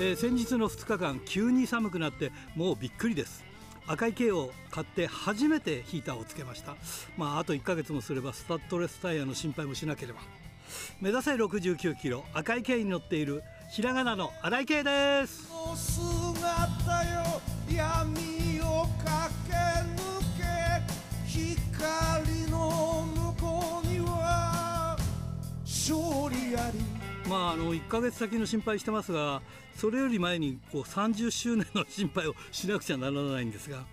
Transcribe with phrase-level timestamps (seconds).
[0.00, 3.44] えー、先日の2日間急に寒くなってもうびっくりです。
[3.86, 6.76] 赤い軽を買って初めてヒーターをつけました。
[7.16, 10.20] まああと1ヶ月もすればスタッドレスタイヤの心配もしなければ。
[11.00, 15.48] 目指せ69キロ赤い軽に乗っているひらがなの荒井圭です。
[27.28, 29.42] まああの1ヶ月先の心配してますが
[29.74, 33.84] それより前にこう30周年の心配をしなくちゃならないんですが。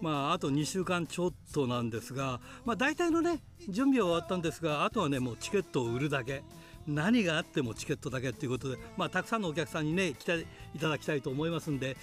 [0.00, 6.42] まあ、あと2週間ちょっとなんですが、まあ、大体のね準備は終わったんですがあとはねもうチケットを売るだけ
[6.86, 11.98] 何があってもチケットだけということで、まあ、たくさんのお客さんにね来ていただきたいと思いますんで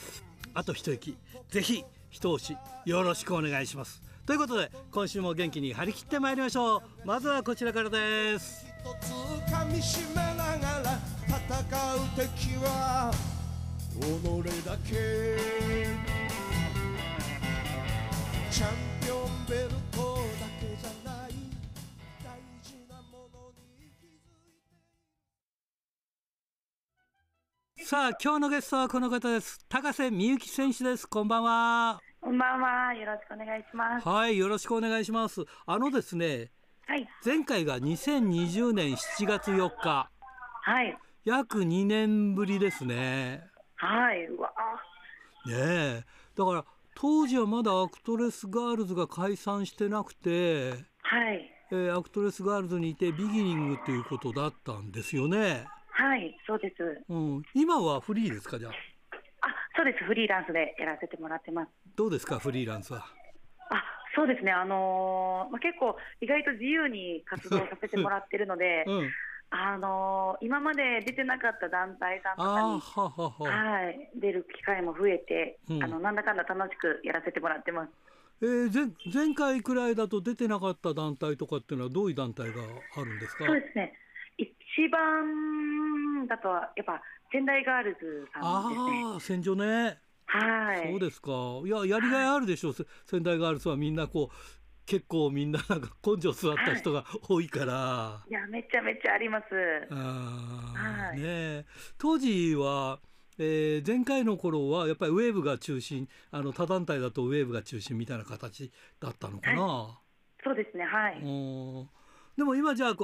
[0.54, 1.18] あと一息
[1.50, 4.04] ぜひ一押しよろしくお願いします。
[4.28, 9.12] ということで今週も元気に張り切ってまいりましょうまずはこちらからです一つ
[9.52, 10.98] 噛みしめながら
[11.30, 11.60] 戦
[11.96, 13.12] う敵は
[14.00, 14.04] 己
[14.66, 14.92] だけ
[18.50, 18.70] チャン
[19.04, 21.32] ピオンベルトだけじゃない
[22.24, 24.08] 大事なものに気づ
[27.76, 32.94] いてさあ今日のゲストはこの方です高瀬美幸選手ですこんばんはこんばんは。
[32.94, 34.08] よろしくお願いします。
[34.10, 35.46] はい、よろしくお願いします。
[35.66, 36.52] あのですね、
[36.88, 40.10] はい、前回が2020年7月4日。
[40.62, 40.98] はい。
[41.26, 43.44] 約2年ぶりですね。
[43.76, 44.26] はい。
[44.28, 44.50] うわ。
[45.46, 46.04] ねえ。
[46.38, 50.72] だから当時はまだアクトレスガールズが解散してなくて、
[51.02, 51.52] はい。
[51.72, 55.68] えー、アクトレスガールズにいてビギニングということだったんですよね。
[55.90, 57.04] はい、そうです。
[57.10, 57.44] うん。
[57.54, 58.72] 今はフリーですかじゃあ。
[59.76, 61.72] そうです、フリーランスでやらせてもらってます。
[61.98, 63.06] どうですか、フリーランスは？
[63.70, 63.84] あ
[64.18, 69.12] そうですね、あのー、まあ、結構、意外と自由に活動させてもらってるので、 うん、
[69.52, 77.92] あのー、今まで出てなかった団体さんとかにはははい、出る機会も増えて、うん、あのなんだかんだ楽しくやらせてもらってます。
[78.42, 82.62] えー、前前回くらいだと出てなかった団体とかっていうのはどういう団体が
[82.96, 83.46] あるんですか？
[83.46, 83.94] そうですね。
[84.38, 87.02] 一番だとはやっぱ
[87.32, 89.04] 仙台ガールズさんですね。
[89.14, 90.07] ああ、戦場ね。
[90.28, 90.92] はい。
[90.92, 91.32] そうですか。
[91.66, 92.76] いや、やりがいあるでしょう。
[93.06, 94.36] 仙台ガールズはみんなこう。
[94.86, 97.74] 結構みんななんか根性座った人が多いから。
[97.74, 99.46] はい、いや、めちゃめちゃあります。
[99.92, 101.66] あはい、ね。
[101.98, 103.00] 当時は。
[103.40, 110.00] えー、前回の頃はやっぱりウェーブが中心あの他団体だとウェーブが中心みたいな形だったのかな、は
[110.40, 111.22] い、そうですねはい
[112.36, 112.96] でも今じゃあ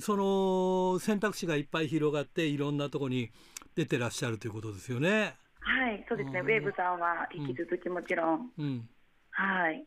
[0.00, 3.30] その選択肢がいっぱい広がっていろんなところに
[3.74, 5.34] 出てらっしゃるということですよね。
[5.70, 6.40] はい、そうですね。
[6.40, 8.50] ウェーブさんは引き続きもちろん。
[8.58, 8.88] うん。
[9.30, 9.84] はい。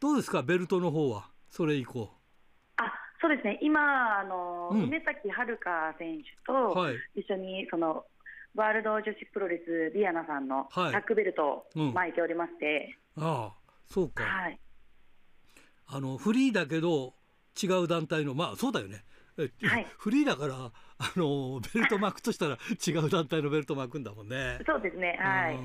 [0.00, 2.10] どうですか、ベルトの方は、それ以降。
[2.76, 3.58] あ、そうですね。
[3.62, 5.58] 今、あの、うん、梅崎遥
[5.98, 6.74] 選手と
[7.14, 8.04] 一緒に、その。
[8.56, 12.98] ワールド女子プロレスディアナさんのタックベルトを巻いておりまして。
[13.16, 13.52] うん、ああ、
[13.86, 14.24] そうか。
[14.24, 14.58] はい。
[15.92, 17.14] あのフリーだけど
[17.60, 19.04] 違う団体のまあそうだよね
[19.40, 24.58] はい、フリーだからあのベルト巻くとしたら違う団体のベルト巻くんだもんね。
[24.66, 25.18] そうですね。
[25.20, 25.58] はい。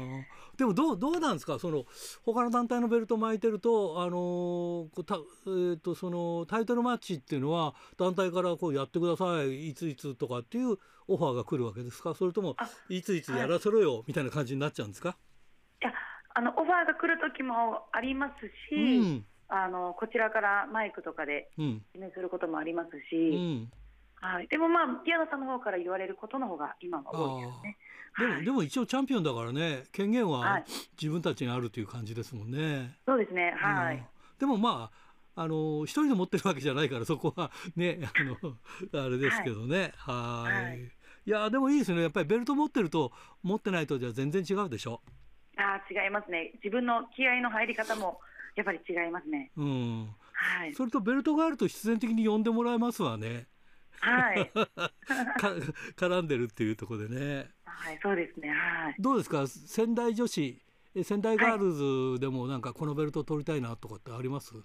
[0.57, 1.59] でもどうどうなんですか？
[1.59, 1.83] その
[2.23, 12.15] 他の団体のベルト巻いてるとあのたえっ、ー、とそのタイトルマッチっていうのは団体からこうやってくださいいついつとかっていうオファーが来るわけですか？
[12.15, 12.55] それとも
[12.87, 15.17] いついつやらせろよ、はい、みたいな感じになっちゃうんですか？
[15.81, 15.91] いや
[16.33, 18.75] あのオファーが来る時もありますし。
[18.75, 23.71] うんあのこちらからマイクとかで指名することもありますし、うん、
[24.15, 27.77] はい、でもまあピアノさんの方から言われることの方が今は多いですね。
[28.17, 30.63] でも、はい、でも一応チャンピオンだからね権限は
[30.99, 32.95] 自分たちにあるという感じですもんね。
[33.05, 33.53] そうですね。
[33.57, 34.03] はい、うん、
[34.39, 34.89] でもま
[35.35, 39.91] ああの一人で持ってるわけじゃないからそこはね あのあれですけどね。
[39.97, 40.79] はい。
[41.27, 41.29] い。
[41.29, 42.01] やでもいいですね。
[42.01, 43.11] やっぱりベルト持ってると
[43.43, 45.01] 持ってないとじゃ全然違うでしょ。
[45.57, 46.53] あ違いますね。
[46.63, 48.19] 自分の気合の入り方も
[48.55, 49.51] やっぱり違いますね。
[49.57, 50.09] うん。
[50.33, 50.73] はい。
[50.73, 53.47] それとベルトがあると必然的に呼んでもらえますわね。
[53.99, 54.51] はい。
[54.53, 55.53] か
[55.97, 57.49] 絡んでるっていうところでね。
[57.65, 58.49] はい、そうですね。
[58.49, 58.95] はい。
[58.99, 60.61] どうですか、仙台女子、
[61.03, 61.71] 仙台ガール
[62.15, 64.55] ズでもなんかこのベルト取りたいなとかってあります？
[64.55, 64.63] はい、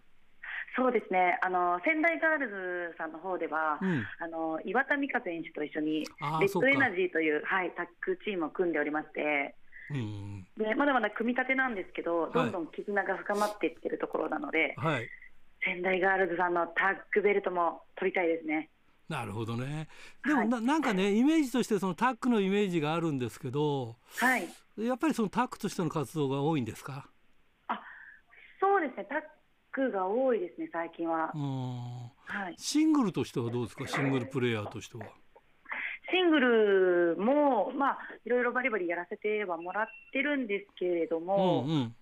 [0.77, 1.39] そうですね。
[1.43, 2.49] あの仙台ガール
[2.93, 6.07] ズさんの方では、うん、あの岩田美香選手と一緒にレ
[6.47, 9.57] ッドエナジーというはいタッグチームを組んでおりまして。
[10.57, 15.09] でまだまだ組み立てなんですけど、どんどん絆が深まっていってるところなので、はい、
[15.65, 18.71] 仙台ガールズさんのタッグベルトも取りたいですね。
[19.09, 19.89] なるほどね。
[20.25, 24.49] でもなはい、なんかねイメージとしてそのタッグのイメージがあるんですけど、はい、
[24.79, 27.09] やっぱりそのタッグとしての活動が多いんですか？
[27.67, 27.83] あ、
[28.61, 29.07] そうですね。
[29.09, 29.23] タッ
[29.73, 31.33] クが多いですね、最近は。
[31.33, 35.07] はい、シングルとしてはどうですか、シングルプレーヤーとしては。
[36.11, 41.95] シングルも、まあ、いろいろバリバリやらせてはもらってるんですけれども、うんうん。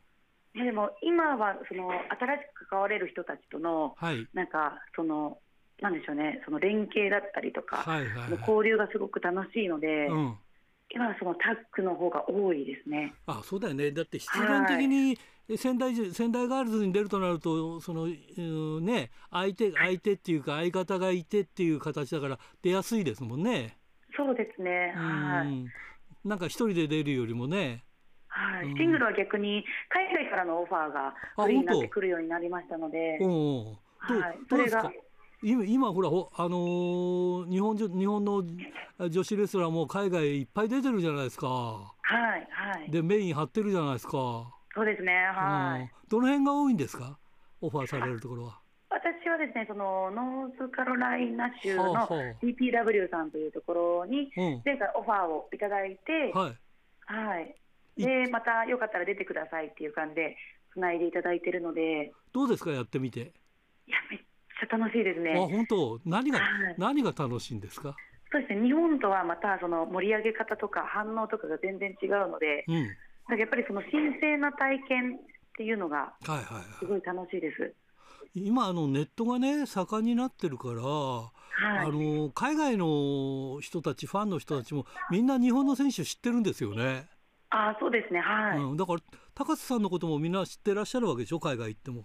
[0.55, 5.39] でも今はその新しく関われる人たちとの、はい、なんかその
[5.81, 7.85] なんでしょうねその連携だったりとか、
[8.47, 10.37] 交流がすごく楽しいので、うん、
[10.91, 13.15] 今はそのタッグの方が多いですね。
[13.27, 13.93] あそうだよね。
[13.93, 15.17] だって必然的に
[15.57, 23.78] 仙台、はい、仙台ガールズに出るとなるとその、うん、ね相手相手っていうか相方がいてっていう形だから出やすいですもんね。
[24.19, 24.93] そうですね。
[24.95, 26.29] はい。
[26.29, 27.85] なんか一人で出るよりもね。
[28.27, 34.93] はい、シングルは逆に海外からのオファーがフリーになってくるようになりましたので、はい、それが
[35.43, 36.13] 今今ほらあ
[36.49, 38.45] のー、日本日本の
[39.09, 41.47] 女子レスラーも海外いっぱい出てるじゃないですか。
[41.49, 42.91] はいはい。
[42.91, 44.13] でメイン張ってるじゃないですか。
[44.75, 45.91] そうですねはい。
[46.09, 47.19] どの辺が多いんですか？
[47.61, 48.61] オファーされるところは。
[49.29, 52.09] 私はですねそのノースカロライナ州の
[52.41, 54.33] DPW さんというところに
[54.65, 56.57] 前回オファーをいただいて、はい、
[57.05, 57.55] はい、
[57.99, 60.37] でまたよかったら出てくださいっていう感じで
[60.73, 62.11] つないでいただいてるので。
[62.33, 63.21] どうですかやってみて？
[63.21, 63.23] い
[63.91, 65.35] やめっちゃ楽しいですね。
[65.37, 66.01] あ本当？
[66.07, 67.95] 何が、はい、何が楽しいんですか？
[68.33, 72.87] そうですね日本とはまたその盛り上げ方とか反応とかが全然違うので、うん、
[73.29, 75.21] だやっぱりその神聖な体験っ
[75.59, 76.15] ていうのが
[76.79, 77.41] すごい楽しい。
[77.43, 77.75] です、はいはいはい
[78.35, 81.31] 今あのネットがね盛んになってるから、は
[81.85, 87.09] い、あの海外の人たちファンの人たちもみんな日本の選手知ってるんですよね。
[87.51, 89.01] あそうですねはい、うん、だから
[89.35, 91.41] 高瀬さんのこともみんな知ってらっしゃるわけでしょ？
[91.41, 92.05] 海外行っても。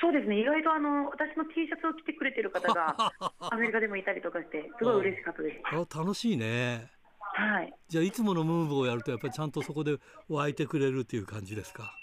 [0.00, 2.94] そうですね意外とあの私の T シャツを着てくれてる方が
[3.50, 5.60] アメリカでもいたりとかしてすごい嬉しかったです。
[5.64, 6.90] あ楽しいね。
[7.18, 7.74] はい。
[7.88, 9.96] じゃあいつものムーブをやるとやっぱりちゃんとそこで
[10.28, 11.94] 湧いてくれるっていう感じですか？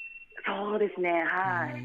[0.45, 1.81] そうですねはい。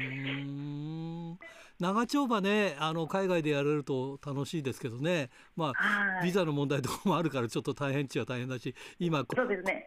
[1.79, 9.25] 長丁場ねあの海外でやれると楽しいですけどね、まあ、ビザの問題とかもあるからちょっと大変っちゃ大変だし今、ね、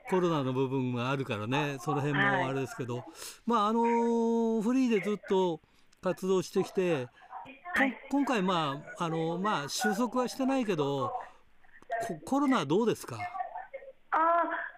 [0.09, 3.05] コロナの部分があるからねその辺もあれですけど、はい、
[3.45, 3.83] まああの
[4.63, 5.61] フリーでずっと
[6.01, 7.09] 活動してきて、
[7.75, 11.13] はい、今回まああのまあ収束はしてないけど
[12.25, 13.17] コロナどうですか？
[14.11, 14.19] あ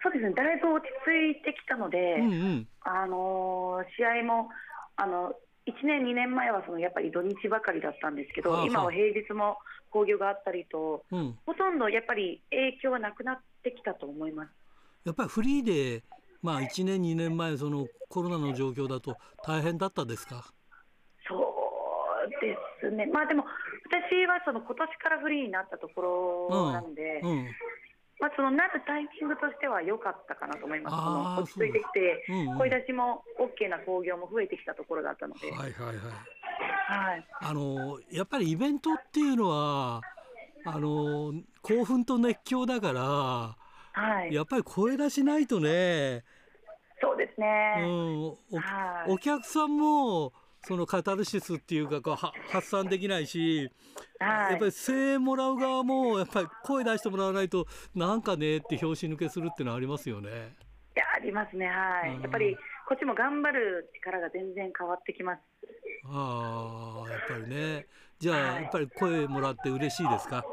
[0.03, 0.33] そうですね。
[0.35, 4.49] だいぶ落ち着いてきたので、うんうん、あの試合も
[4.97, 5.33] あの
[5.67, 9.57] 1年、2年前はそのやっぱり土日ばかりだったんですけど、今は平日も
[9.89, 14.51] 興行があったりと、うん、ほとんどやっぱり影響はなくなってきたと思います。
[15.05, 15.65] やっぱりフリー
[15.99, 16.03] で、
[16.41, 20.45] まあ、1年、2年前、そのコロナの状況だと大変だったですか？
[21.27, 23.43] そうですね、まあでも、
[23.89, 27.29] 私はその今年からフリーになったところなんで、うん。
[27.29, 27.47] うん
[28.19, 35.51] まあ、そのなるタイミングとしては良かったかなと思います、その落ち着いてきて、うんうん、声出しも OK な興行も増えてきたところだったので。
[35.51, 35.95] はいはいはい。
[36.87, 40.01] はい、あのやっぱりイベントっていうのは
[40.65, 41.33] あの
[41.63, 46.23] 興奮と熱狂だから、はい、やっぱり声出しないとね。
[47.01, 48.25] そうですね、うん。
[48.27, 50.31] おはい、お客さんも
[50.67, 53.69] そのカタルシスっていうかこう発散できないし、
[54.19, 60.29] はい、やっぱり声援もらう側もやっぱり声出してもらわないとなんかねって拍子抜けするっていうのはありますよね。
[60.95, 62.55] いやありますねはい、やっぱり
[62.87, 65.39] こっちも頑張る力が全然変わってきます。
[66.07, 67.87] ああやっぱりね
[68.19, 70.43] じゃあ、はい、やっぱり声もらって嬉しいですか？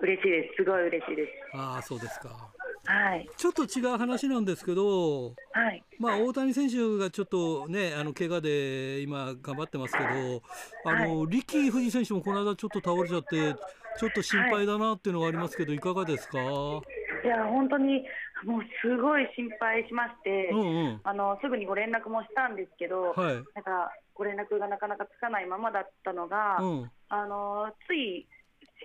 [0.00, 1.56] 嬉しいですすごい嬉しいです。
[1.56, 2.53] ああそうですか。
[2.86, 10.42] はい、ちょっと違う話なんですけど、はい、まあ、大谷選手がちょっとね、あの怪我で今、頑張ってますけど、
[10.84, 13.54] あの、はい、力藤選手もこの間、ちょっと倒れちゃって、
[13.96, 16.38] ちょっと心配だなっていうのがありますけど、いかがですか？
[16.40, 18.04] いや、本当に
[18.44, 28.26] もうすごい心配しまして、うんうん、あのすぐにご連絡もしたんですけど、はい、なんかご連絡がなかなかつかないままだったのが、うん、あのつい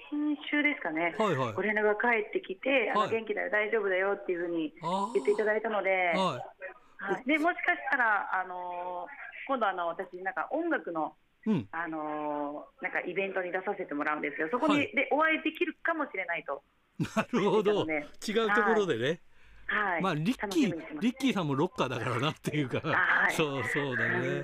[0.10, 0.18] 先
[0.50, 4.74] 週ですかね、はいはい、ご連絡が返ってきて、あの元気だよ、大丈夫だよっていうふうに
[5.14, 11.14] 言っていただいたので、はい、はい、でもしかしたら、あのー、今度あの、私、なんか音楽の、
[11.46, 16.64] うん、あのー、なんかイベントに出させてもらうんですよ、そこに、はい、でお会いできるかもしれないと。
[17.16, 19.22] なるほど、ね、違うところでね。
[19.68, 24.44] はい、まあリッキーリッキーさんもロッカーだからなっていうか、はい、そうそうだね。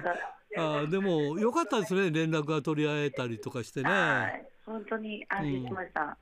[0.56, 2.12] あでもよかったですね。
[2.12, 3.90] 連絡が取り合えたりとかしてね。
[3.90, 6.02] はい本当に安心しました。
[6.02, 6.16] うん、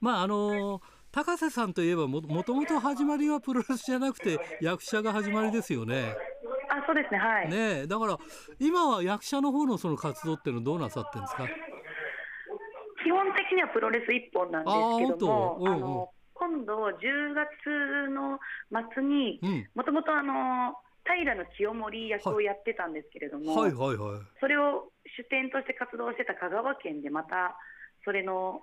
[0.00, 6.14] まああの高瀬さんといえばももともと始まりはプロレスじゃなくて役者が始まりですよね。
[6.70, 7.48] あそうですねはい。
[7.48, 8.18] ねだから
[8.60, 11.48] 今は役者の方のその活動っていうのはどうなさってるんですか？
[13.02, 18.38] 基本的にはプロレス一本なんですけども、うんうん、あの今度10月の
[18.94, 19.40] 末に
[19.74, 20.74] もともとあの
[21.16, 27.56] 平清盛役をやってたんですけれども、はいはいはい、それを主点として活動してた香川県でまた
[28.04, 28.62] それの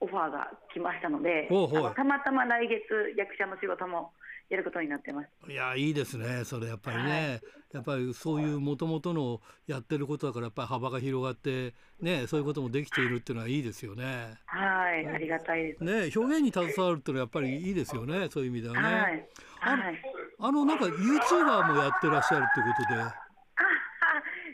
[0.00, 1.48] オファーが来ましたので、
[1.96, 2.82] たまたま来月
[3.16, 4.12] 役者の仕事も
[4.48, 5.50] やることになってます。
[5.50, 7.40] いやいいですねそれやっぱりね、はい、
[7.72, 14.38] やっぱりそういうもともとのやってることだからやっぱり幅が広がってねそういうこともできているっていうのはいいですよね。
[14.46, 15.84] はいありがたいです。
[15.84, 18.80] ね表現に携わるっていうのはやっぱりいいですよねそういう意味ではね。
[18.80, 19.76] はい。
[19.76, 20.02] はい、
[20.40, 23.02] あのなんかユーチューバーもやってらっしゃるっていうことで。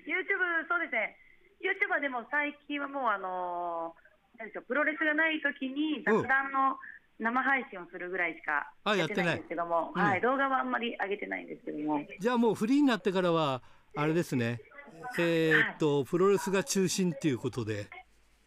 [0.04, 1.16] YouTube そうですね。
[1.60, 6.76] ユーチューバーでも最近はもうあのー、なんでしょうプロレスがない時に雑談の、うん
[7.20, 12.00] 生配信をするぐらいしかやってないんですけども、はい、動画はあんまり上げてないんですけども。
[12.18, 13.62] じゃあもうフリーになってからは
[13.94, 14.58] あれですね。
[15.16, 17.86] えー、っと、はい、プロレスが中心っていうことで。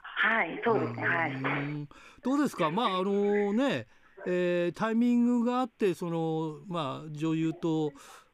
[0.01, 1.07] はい、そうですね。
[1.07, 1.87] はい。
[2.21, 2.69] どうですか？
[2.69, 3.87] まああのね、
[4.29, 7.93] えー、タイミングがあってそのまあ女優と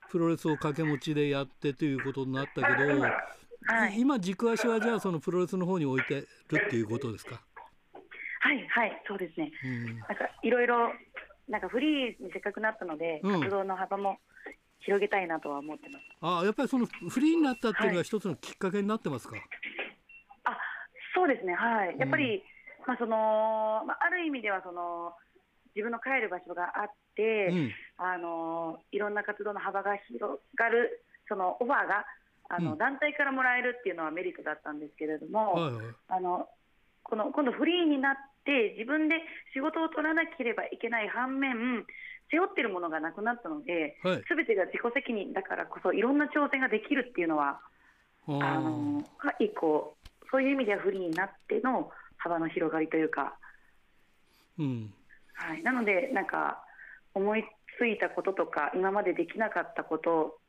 [0.10, 6.28] プロレスを掛け持ちでやってということになったけど、はい、今軸足はじゃあそのプロレスの方に置いてる
[6.66, 7.42] っていうことですか？
[8.42, 10.92] はいはいそうですね、うん、なんかいろいろ
[11.48, 14.18] なんかフリーにせっかくなったので、活動の幅も
[14.80, 16.06] 広げたいなとは思ってます。
[16.22, 19.36] あやっぱりそのフリーになったっていうのは一つのきっかけになってますか？
[19.36, 19.44] はい、
[20.46, 20.58] あ
[21.14, 21.54] そうですね。
[21.54, 21.96] はい。
[22.00, 22.42] やっぱり、うん、
[22.88, 25.14] まあそのまあある意味ではその
[25.76, 32.06] 自分の帰る場所があって、うん、あのいろんな活動の幅が広がるそのオファーが
[32.50, 36.48] あの、団体からもらえるっていうのはメリットだったんですけれども、はいはい、あの
[37.02, 38.16] この今度フリーになっ
[38.46, 39.16] て自分で
[39.54, 41.86] 仕事を取らなければいけない反面
[42.32, 47.60] 背負ってるものがなくなったので、はい、全てが自己責任だからこそいろんな挑戦ができるっていうのは
[48.28, 49.04] あの
[49.40, 49.96] 一個
[50.32, 53.36] そういう意味ではフリーになっての幅の広がりというか、
[54.58, 54.94] うん
[55.34, 56.64] はい、なのでなんか
[57.14, 57.44] 思い
[57.78, 60.40] ついたこととか今までできなかったこと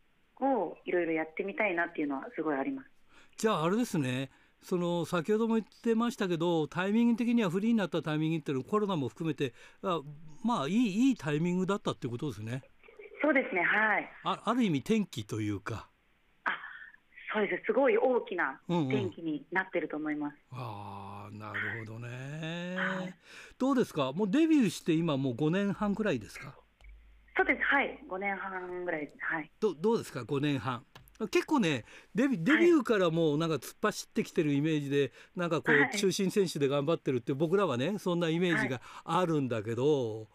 [0.40, 2.88] をいろいろやってみたいなっていうのはすごいあります。
[3.36, 4.30] じゃああれですね
[4.62, 10.00] その先ほども言ってましたけどタイミング的にはフリーになったタイミングっていうのはコロナも含めてあ
[10.42, 12.62] まあいいいいタイミングだったっていうことですね。
[13.20, 15.88] そうですねはいあある意味転機というか。
[17.34, 17.64] あそうです。
[17.66, 20.36] すごい大きな転機になってると思います。
[20.52, 23.14] うんうん、ああなるほどね、はい、
[23.58, 24.12] どうですか？
[24.12, 26.54] もうデビューして今もう5年半くらいですか？
[27.36, 27.62] そうです。
[27.62, 27.98] はい。
[28.08, 29.10] 5年半ぐらい。
[29.18, 29.50] はい。
[29.58, 30.84] どどうですか？5年半。
[31.30, 40.26] 結構ねデビデビューからもうなんか突っ走ってきてるイメージで、はい、なんかこう中心選手で頑張ってるって僕らはねそんなイメージがあるんだけど、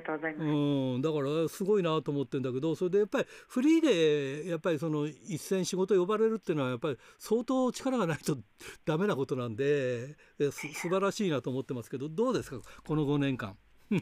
[0.00, 8.36] りがとうございます、うん、だからすごいなと思ってるんだけどそれでやっぱりフリーでやっぱりその一線仕事呼ばれるっていうのはやっぱり相当力がないと
[8.84, 12.58] ダメなことなんです素晴らしいなと思ってますけどどうですか？
[12.86, 13.56] この5年間。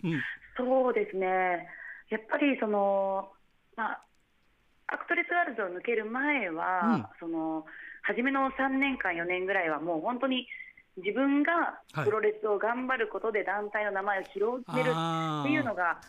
[0.56, 1.68] そうですね。
[2.10, 3.32] やっぱりその
[3.76, 4.04] まあ
[4.86, 7.64] アクトレスガールズを抜ける前は、うん、その
[8.02, 10.46] 初めの3年間、4年ぐらいはもう本当に
[10.96, 16.00] 自分がプロレスを頑張ることで団体の名前を広めるっていうのが、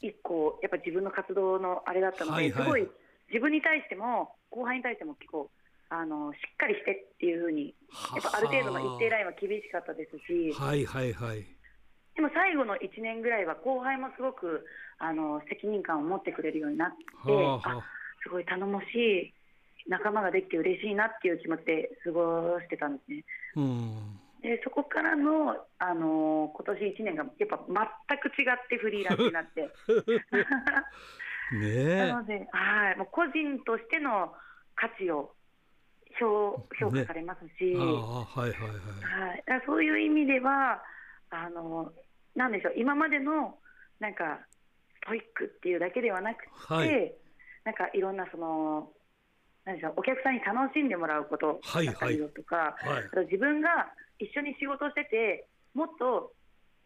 [0.00, 2.88] 一個、やっぱ自分の活動のあれだったので、はいはい、すごい
[3.28, 5.50] 自分に対しても、後輩に対しても結構、
[5.88, 7.74] あのしっかりしてっていうふうに、
[8.12, 10.52] やっぱある程度の一定ラインは厳しかったですし。
[10.52, 11.46] はいはいはい。
[12.16, 14.64] でも最後の1年ぐらいは後輩もすごく
[14.98, 16.96] あの責任感を持ってくれるようになって、
[18.22, 19.34] すごい頼もしい
[19.88, 23.24] 仲間ができて嬉しいなっていう気持ちで過ごしてたんですね。
[23.56, 29.68] うん、でそこからの、あのー、今年1年がやっぱ全く違ってフリーランスになって。
[31.52, 34.32] ねなので、はい、もう個人としての
[34.74, 35.32] 価値を
[36.18, 37.84] 評評価されますし、ね、は
[38.38, 40.82] いはいはい、はい、そういう意味では
[41.30, 41.92] あの
[42.34, 42.74] なんでしょう。
[42.76, 43.58] 今までの
[44.00, 44.40] なんか
[45.02, 47.14] ストイックっていうだけではなくて、はい、
[47.64, 48.90] なんかいろんなその
[49.64, 49.94] 何でしょう。
[49.96, 56.32] お客さんに楽しんでもらうことだったりとか、はいはい、自分が一緒に仕事しててもっと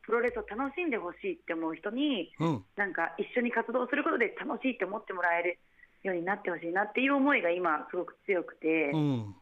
[0.03, 5.59] プロレスを楽しんでほしいって思う人に、うん、なんか一緒に活動することで楽しいって思ってもらえる
[6.03, 9.35] ようになってほしいなっていう思いが今すごく強くて、うん、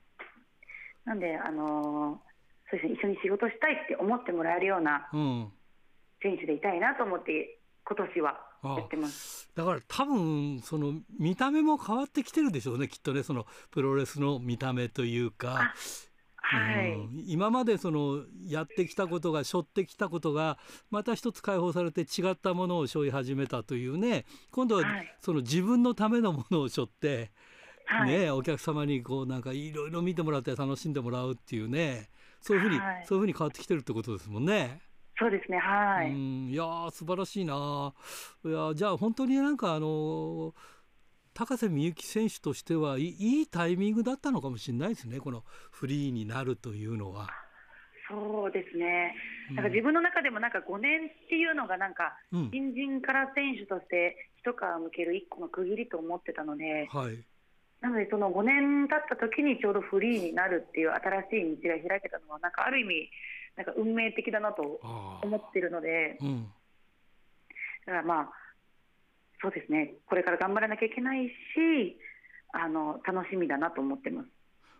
[1.07, 5.09] なんであのー、そうですね一緒に仕事したいって思ってもらえるような
[6.21, 9.49] 選手でいたいなと思って今年はやってます。
[9.54, 15.73] だから多分その見た目も変わってきてるでしょうねきっとねそのプロレスの見た目というか。
[16.50, 20.59] はい、うん、今までそのやってきたことが背負ってきたことが
[20.90, 24.85] また一つ解放されて違ったものを背負い始めたというね今度は
[25.21, 27.33] その自分のためのものを背負って、
[27.85, 32.09] はい、ね、お客様にこうなんかいろいろ見てもらって楽しんでもらうっていうね
[32.40, 34.81] そういうふうに、はい、そういうふうに変わってきてるってことですもんね。
[35.21, 36.52] そうですねはい。
[36.52, 37.93] いや素晴らしいな。
[38.45, 40.55] いやじゃあ本当になんかあの
[41.38, 47.28] 高瀬美幸選手としてはいいタイミングだったのかもしれないですね、このフリーになるというのは。
[48.09, 49.14] そうですね、
[49.54, 57.23] なんか自分の中でもなんか5年っていうのが、なんか新人から選手として一皮むける一個の区切りと思ってたので、はい、
[57.83, 63.11] なので、その5年経った時にちょうどフリーになるっていう新しい道が開けたのは、なんかある意味、
[63.54, 64.80] なんか運命的だなと
[65.23, 66.50] 思ってるので、うん、
[67.87, 68.30] だからまあ、
[69.40, 71.33] そうですね、これから頑張らなきゃいけないし、
[72.52, 74.28] あの楽しみだなと思ってます。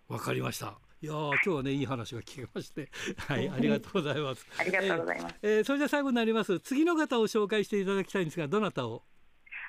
[0.09, 0.79] わかりました。
[1.01, 2.89] いや今日はねいい話が聞けまして、
[3.29, 4.47] はい、ありがとうございます。
[4.59, 5.39] ありがとうございます。
[5.43, 6.59] えー、それでは最後になります。
[6.61, 9.05] 次の方を紹介していただきたいんですが、どなたを？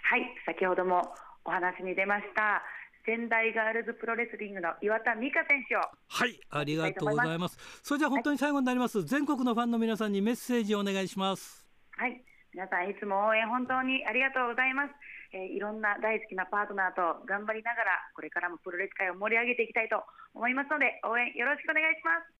[0.04, 1.14] はい、先ほども
[1.46, 2.64] お話に出ました。
[3.06, 12.22] 仙台ガールズプロレスリングの岩田美香選手をはいありがとうございますそれじゃ本当に最後になります、はい、全国のファンの皆さんにメッセージをお願いしますはい
[12.54, 14.94] 皆さんいつも応援本当にありがとうございます。
[15.32, 20.02] えー、いろんな大好きなパートナーと頑張りながらこれからもプロレス界を盛り上げていきたいと
[20.34, 22.34] 思いますので応援よろしくお願いします。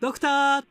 [0.00, 0.64] ドクター。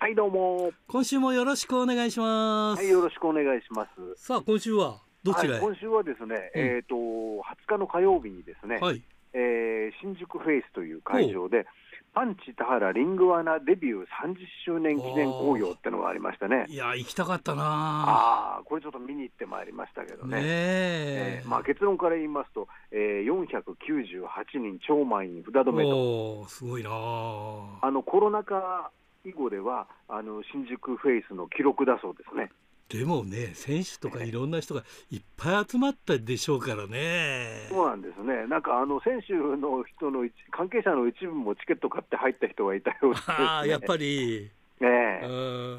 [0.00, 0.72] はいどうも。
[0.88, 2.82] 今週もよろしくお願いします。
[2.82, 4.22] はいよろしくお願いします。
[4.22, 9.02] さあ今週はどちら、はい、今週はですね、うん、えっ、ー、と20日の火曜日にですね、はい、
[9.32, 11.66] えー、新宿フェイスという会場で
[12.12, 16.66] パンチ田原リングワナデビュー30周年記念興行ってのがありましたね。
[16.68, 20.38] いや行きたかったなああこれちょっと見に行ってまいりましたけどね。
[20.38, 26.46] ねえー、まあ、結論から言いますと、えー、498人超満員札止めと。
[26.46, 28.90] すごいなあのコロナ禍
[29.24, 32.50] 以後ではあの新宿フェイスの記録だそうですね。
[32.90, 34.82] でもね、選手とかいろんな人が
[35.12, 37.68] いっぱい集まったでしょうからね。
[37.70, 38.48] そうなんですね。
[38.48, 44.50] なんかあの選手の人の関係者の一部もチケット買って入った人がいたよう です、ね、ああ、やっぱり。
[44.80, 44.88] ね
[45.22, 45.24] え。
[45.24, 45.78] うん。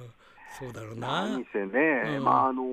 [0.58, 1.28] そうだろうな。
[1.28, 2.64] 何せね、うん、まああの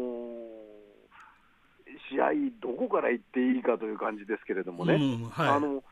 [2.09, 2.31] 試合
[2.61, 4.95] どこから行っていいかという感じですけれどもね。
[4.95, 5.83] うんはい、あの。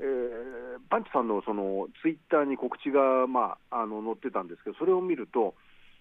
[0.00, 5.54] えー、パンチさんのそのツイッターに告知が、まあ、あの載ってたんですけど、それを見ると、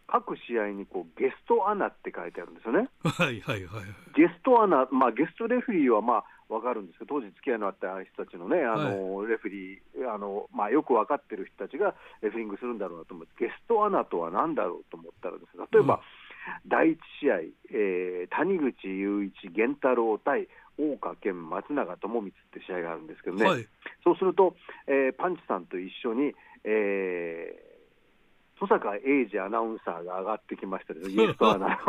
[0.07, 2.89] 各試合にこうゲストアナって書いてあるんですよね。
[3.03, 3.85] はいはいはい。
[4.15, 17.35] ゲストアナ、まあ、ゲストレフリーはまあ分かるんですけど、当時付き合いのあった人たちのね、あの、はい、レフリー、あのまあ、よく分かってる人たちがレフリングするんだろうなと思って、ゲストアナとは何だろうと思ったらです、例えば、うん、第1試合、
[17.75, 20.47] えー、谷口雄一、源太郎対
[20.79, 23.67] 大岡健、松永智光って試合があるんですけどね、はい、
[24.05, 24.55] そうすると、
[24.87, 27.66] えー、パンチさんと一緒に、えー
[28.59, 31.79] 登坂英二アナウンサーが上がってきましたね、 ゲストアナ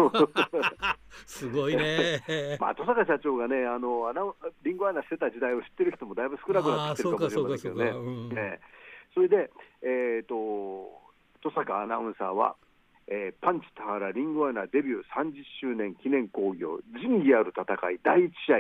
[1.27, 2.21] すごいね、
[2.61, 4.23] まあ、登坂社長がね、あのアナ
[4.63, 7.91] リンゴアナしてた時代を知ってる人もだいぶ少なくなってきてるかもしれませんけどね。
[7.91, 8.61] うん、ね
[9.15, 9.51] それで、
[9.83, 10.35] えーと、
[11.43, 12.55] 登坂アナウンサーは、
[13.07, 18.59] えー、パンチ田原リンゴアナデビュー30周年記念興行、仁義ある戦い、第1試合、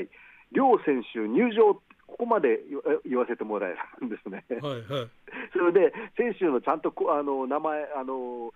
[0.52, 2.60] 両選手入場ここまで
[3.06, 4.44] 言わせてもらえるんですね。
[4.60, 5.08] はいはい、
[5.52, 8.52] それで選手のちゃんとあの名前あの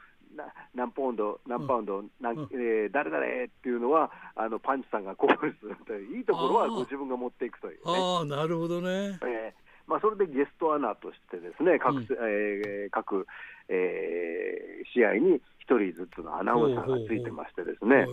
[0.74, 13.26] 何ポンド、何パウンド、うん、えー、誰々っていうのはあのパンチさんがコールするといういいところはご自分が持っていくという、ね、あなるほどね、えーまあ、それでゲストアナとしてですね各,、うん、えー、各、
[13.68, 18.06] えー、試合に1人ずつのアナウンサーがついてましてですね。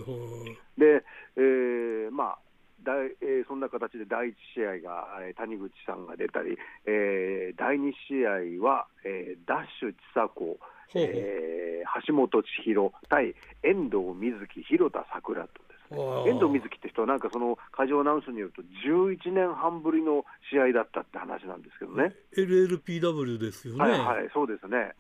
[0.78, 1.04] で、
[1.36, 2.38] えー、まあ
[3.22, 10.58] えー、そんな形で第1試合が、えー、谷口さんが出たり、えー、第2試合は、えー、ダッシュ千佐子、
[10.96, 22.16] えー、橋本千尋対遠藤瑞希、広田桜とですね、遠藤瑞希って人は、なんかその会場アナウンスによると、11年半ぶりの試合だったって話なんですけどね。
[22.38, 23.80] LLPW ですよね。
[23.80, 24.94] はい、はい、そうですね。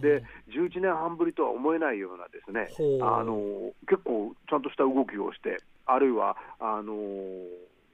[0.00, 2.68] で、11年半ぶりとは思えないようなですね、
[3.02, 6.92] あの結構ちゃんとした動きをして、あるいはあの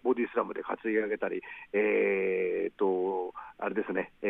[0.03, 4.27] ボディスラムで担ぎ上げたり、えーと、あれですね、え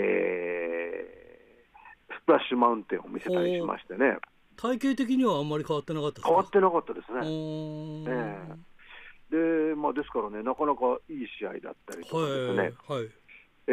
[2.11, 4.19] ー、スプラッシュマウンテンを見せたりしましてね。
[4.57, 7.21] 体型的にはあんまり変わってなかった変わってなかったですね。
[7.25, 13.11] えー、でまあ、ですからね、なかなかいい試合だったりとかですね、はいはい、
[13.69, 13.73] え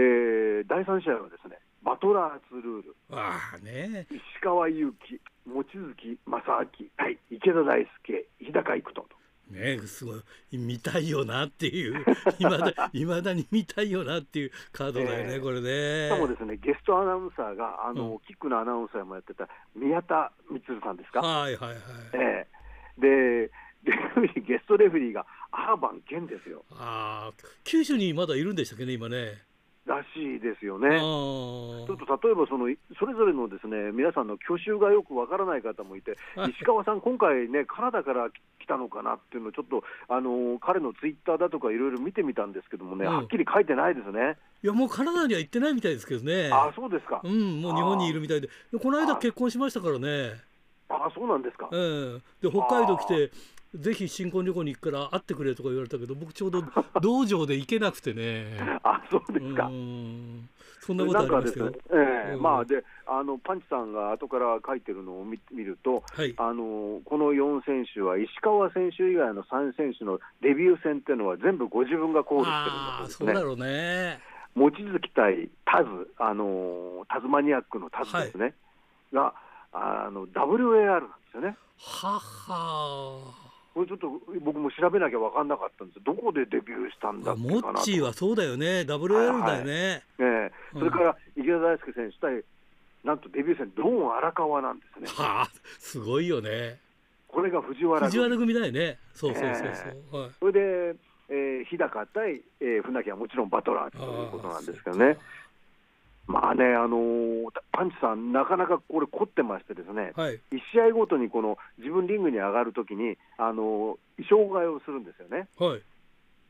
[0.63, 9.18] ー、第3試合はですね、バトラーズルール、あね、石川祐希、望月正明、はい、池田大輔、日高育人と。
[9.49, 10.15] ねすご
[10.51, 12.03] い見たいよなっていう
[12.39, 15.37] いまだいまだに見たいよなっていうカードだよね、え。
[15.37, 16.07] ー、これね。
[16.07, 16.57] しかもですね。
[16.57, 21.21] ゲストアナウンサーがあの、うん、キックのアナウンサーもやってた宮田充さんですか？
[21.21, 21.77] はいはいはい、
[22.13, 23.51] えー、で
[24.41, 26.63] ゲストレフリーがアーバン健ですよ。
[26.71, 27.33] ああ
[27.63, 29.48] 九州にまだいるんでしたっけね今ね
[29.85, 30.99] らしいですよね。
[30.99, 32.67] ちょっと例えばその
[32.99, 36.17] それぞれのですね皆さんの去就がよくわからない方もいて、
[36.49, 44.37] 石川さん、今回ね、カナダから来たのかなっていうのを、ちょっとあの彼のツイッターだとかいろいろ見てみたんですけどもね、うん、はっきり書いてないですね。
[44.61, 46.49] いやもうカナダには行ってないみたいですけどね。
[46.51, 47.21] あそうですか。
[47.23, 48.49] うん、もう日本にいるみたいで、
[48.81, 50.33] この間結婚しましたからね。
[50.89, 51.69] あそうなんですか。
[51.71, 53.31] えー、で北海道来て
[53.75, 56.63] ぜひ新婚旅行に行くから会ってくれとか言われたけど僕ちょうど
[57.01, 58.57] 道場で行けなくてね。
[58.83, 59.69] あそうですか。
[60.79, 61.53] そんなことあります
[61.91, 73.27] えー、うん、まあであのパンチさんが後から書いてるのを見見ると、はい、あのこの4選手は石川選手以外の3選手のデビュー戦っていうのは全部ご自分がコールしてるんですね。
[73.27, 74.19] そうだろうね。
[74.55, 78.53] 望月対タズあのタズマニアックのタズですね、はい、
[79.13, 79.33] が
[79.71, 81.55] あの WAR なんですよね。
[81.77, 84.07] ははこれちょっと
[84.43, 90.03] 僕も調べなきゃ分かんなかったんですどこでデビューしたんだっモッチーはそうだよね、WL だよね。
[90.17, 92.43] はいはい、ねそれから池田大輔選手対、
[93.03, 95.07] なんとデビュー戦、ドーン荒川なんですね。
[95.23, 96.79] はあ、すごいよね。
[97.27, 98.97] これが藤原藤原組だよね。
[99.13, 99.65] そうそうそうそう。
[99.65, 100.59] えーはい、それで、
[101.29, 105.17] えー、日高対、えー、船木はもちろんバトラーということなんですけどね。
[106.29, 110.39] まあね、あのー、パンチさん、なかなかこれ、凝ってましてですね、はい、1
[110.71, 115.47] 試合ごとにこの自分リングに上がるときに、あのー、衣装替えをするんですよね。
[115.57, 115.81] はい。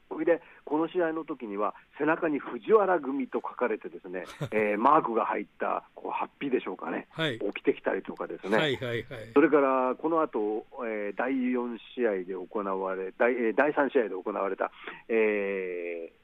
[0.09, 14.71] それで、この試合の時には、背中に藤原組と書かれて、ですね、 えー、マークが入ったこうハッピーでしょうかね、はい、起きてきたりとかですね、はいはいはい、それからこの後、えー、第4試合で行われ、第第3試合で行われた、
[15.07, 16.18] えー、第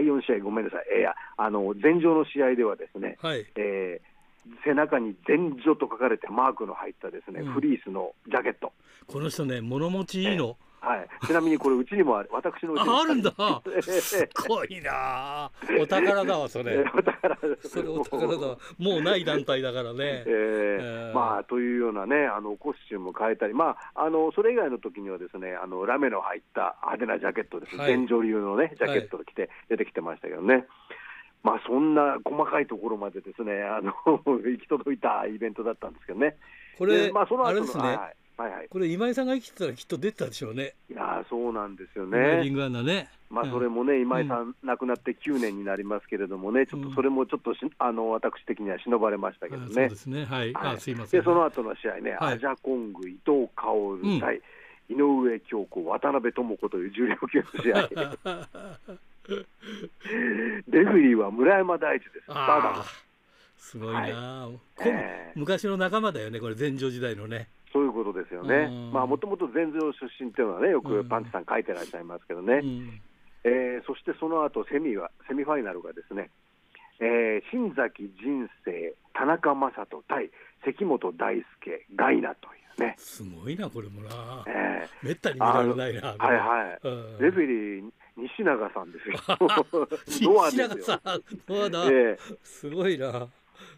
[0.00, 8.72] 4試合、ごめんなさい、いやあの前場の試合ではですね、はい、えー、背中に前場と書かれてマークの入ったですね、うん、フリースのジャケット。
[9.06, 10.56] この人ね、物持ちいいの。
[10.60, 13.30] えーはい、ちなみにこれ、うちにもある、私のうちにあるんだ、
[13.80, 15.48] すごいな、
[15.80, 17.38] お宝だわ、それ、お宝。
[17.60, 20.24] それお宝だわ、もうない団体だからね。
[20.26, 30.54] えー、えー、まあ、というようなね、あのコスチューム変えたり、まあ、あのそれ以外の時にはですねあのラメの入った派手なジャケットです、はい、流のね、ジャケットを着て出てきてましたけどね。
[30.54, 30.64] はい
[31.44, 33.92] まあ、そんな細かいところまでですねあの
[34.24, 36.36] 行き届いたイベントだったんですけどね。
[36.78, 40.74] これ、まあ、そのあれですね、はいはいはい、これ今井さんが生きてたらきっと出てたでしょうね。
[40.90, 42.40] いやそうなんですよね。
[42.42, 43.08] リングアナね。
[43.30, 49.72] まあそれもね、今井さん亡くなって9年になりますけれどもね、ちょっとそれもちょっとしあの私的には忍ばれましたけどね。
[49.72, 50.24] そうですね。
[50.24, 50.52] はい。
[50.54, 51.20] あすいません。
[51.20, 54.40] でその後の試合ね、アジャコング伊藤薫対、
[54.88, 57.88] 井上京子渡辺智子という重量級の試合。
[60.68, 62.26] レフリーは村山大地です。
[62.26, 62.84] ただ。
[63.56, 67.48] すごいな、はい、昔の仲間だよね、これ、前場時代のね。
[67.72, 73.00] そういうことですよね、もともと全場出身っていうのはね、よくパンチさん書いてらっしゃいますけどね、うん、
[73.44, 76.30] えー、そしてその後セミはセミファイナルがですね、
[77.00, 80.30] えー、新崎人生、田中将人対
[80.64, 81.44] 関本大輔、
[81.96, 82.94] ガイナというね。
[82.98, 84.44] すごいな、これもな。
[84.46, 86.14] えー、めったに見られないな。
[86.18, 86.78] はいはい。
[86.82, 89.16] うん、レフェリー西永さんですよ。
[90.06, 91.00] 西永さん、
[91.46, 91.86] ドアだ。
[91.86, 93.28] えー、すごいな。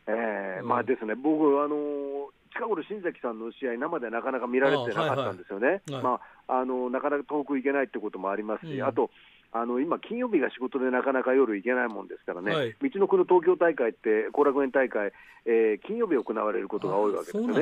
[0.07, 9.11] えー、まあですね、僕、あのー近頃、新崎さんの試合、生でなかなか見られてなかったんですよね、まあ、あのなかなか遠く行けないってこともありますし、うん、あと、
[9.53, 15.13] あの今、金曜日が仕事でなかなか夜行けないもんですからね、はい、道のくの東京大会って後楽園大会、
[15.47, 17.55] えー、金曜日行われることが多いわけですよね。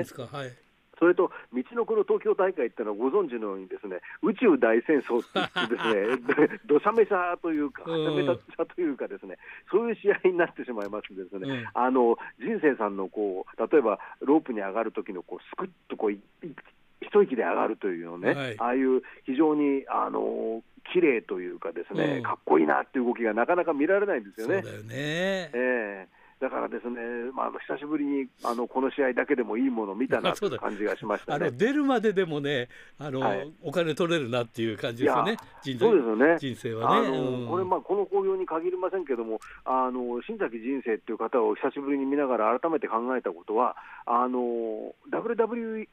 [0.98, 9.38] それと、道のくの東京大会っていうのはご存知のようにですね、宇宙大戦争ってですね、どしゃめさというか、はちゃめさというかですね、
[9.70, 24.62] そういう試合になってしまいますんですね、うん、あの人生さんのこう例えばロープに上がる時のこうすくっとこう一息で上がるというのね、はい、ああいう非常にあの綺麗というかですね、うん、かっこいいなっていう動きがなかなか見られないんですよね。
[24.62, 24.86] そうだよね。
[24.94, 26.98] えーだからですね、
[27.36, 36.36] まあ、久しぶりにあのこの試合だけでもいいものを見たなという感じがしました、ね、出るまででもねあの、はい、お金取れるなっていう感じですよね、人そうですよね。
[36.40, 37.08] 人生はね。
[37.08, 45.86] うん、これ、まあ、この興行に限りませんけども、あの新崎人生っていう方を久しぶりに見ながら改めて考えたことは、あの WWE、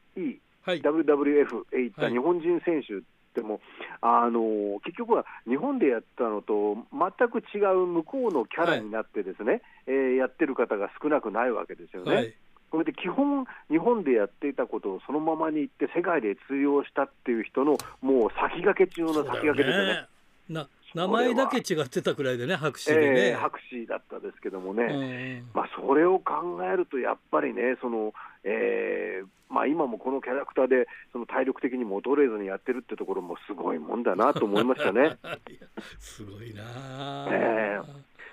[0.64, 3.62] はい、WWF へ行った日本人選手っても、
[4.02, 12.16] あの結局は日本でやったのと全く違う向こうのキャラになってですね、はい、えー、やってる方が少なくないわけですよね。
[12.16, 12.34] はい
[12.70, 20.08] これで基本、日本でやっていたことをそのままに言って、世界で通用したっていう人の、もう先駆け中の先駆けですよね。
[20.50, 23.28] な名前だけ違ってたくらいでね、白紙でね。
[23.30, 28.14] えー、白紙だったですけどもね、まあ、それを考えると、やっぱりね、その
[28.44, 35.18] えーまあ、今もこのキャラクターでその体力的にも衰えずにやってるってところもすごいもんだなと思いましたね。
[36.00, 37.80] すごいな、え。
[37.82, 37.86] ー、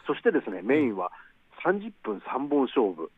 [0.07, 1.11] そしてですねメインは
[1.64, 3.11] 30分3本勝負、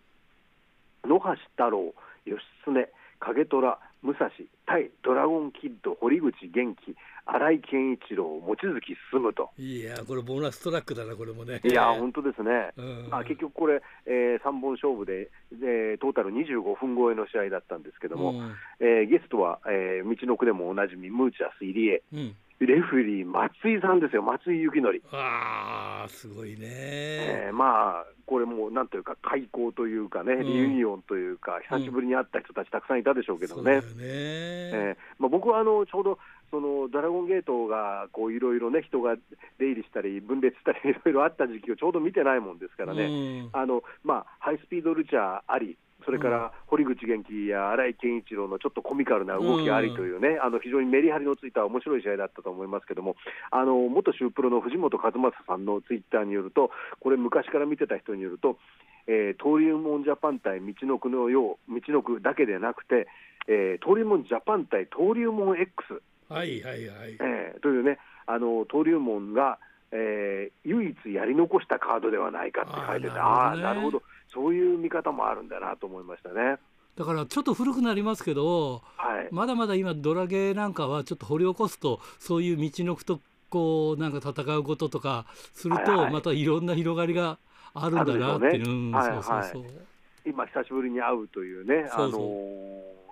[1.05, 1.93] 野橋太郎、
[2.25, 4.31] 義経、影虎、武蔵、
[4.67, 6.97] 対ドラゴンキッド、堀口元気、
[7.31, 9.51] 新井健一郎、望月進と。
[9.59, 11.61] いや、これ、ボーナストラックだな、これもね。
[11.63, 22.03] いや、本当ですね、うん、まあ、結局これ、えー、3本勝負でで、トータル25分超えの試合だったんですけども、うん、えー、ゲストは、えー、道のくでもおなじみ、ムーチャス入江。
[22.15, 22.37] うん。
[22.61, 25.01] レフリー、松井さんですよ、松井幸則。
[25.13, 33.83] ああ、すごいね、えー、まあ、これもなんというか、開口というかね、リユニオンというか、久しぶりに会った人たち、たくさんいたでしょうけどね、うん、ね。
[34.03, 36.19] えー、まあ、僕はあのちょうど
[36.51, 39.17] そのドラゴンゲートがこういろいろね、人が
[39.59, 53.17] 出入りしたり、分裂したり、いろいろあった時期をちょうど見てないもんですからね、うん、あのまあ、ハイスピードルチャーあり、それから堀口元気や新井健一郎のちょっとコミカルな動きありというね、うん、あの非常にメリハリのついた面白い試合だったと思いますけども、
[53.51, 58.59] あの元シュープロの藤本和正さんのツイッターによると、これ、昔から見てた人によると、
[59.07, 63.09] えー、登竜門ジャパン対道のくのよう、道のくだけでなくて、
[63.49, 67.17] えー、登竜門ジャパン対登竜門 X、はいはいはい。
[67.21, 69.59] えー、というね、あの登竜門が、
[69.93, 74.03] えー、唯一やり残したカードではないかって書いてて、ああ、なるほど。
[74.33, 76.59] そういう見方もあるんだなと思いましたね。
[76.97, 87.39] だからちょっと古くなりますけど、はい、まだまだ今ドラゲーなんかはちょっと掘り起こすとそういう道のくとこうなんか戦うこととかするとまたいろんな広がりが
[87.73, 92.21] あるんだなっていう、はいはい、今久しぶりに会うというねあの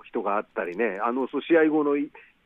[0.02, 1.96] 人があったりねあのそう試合後の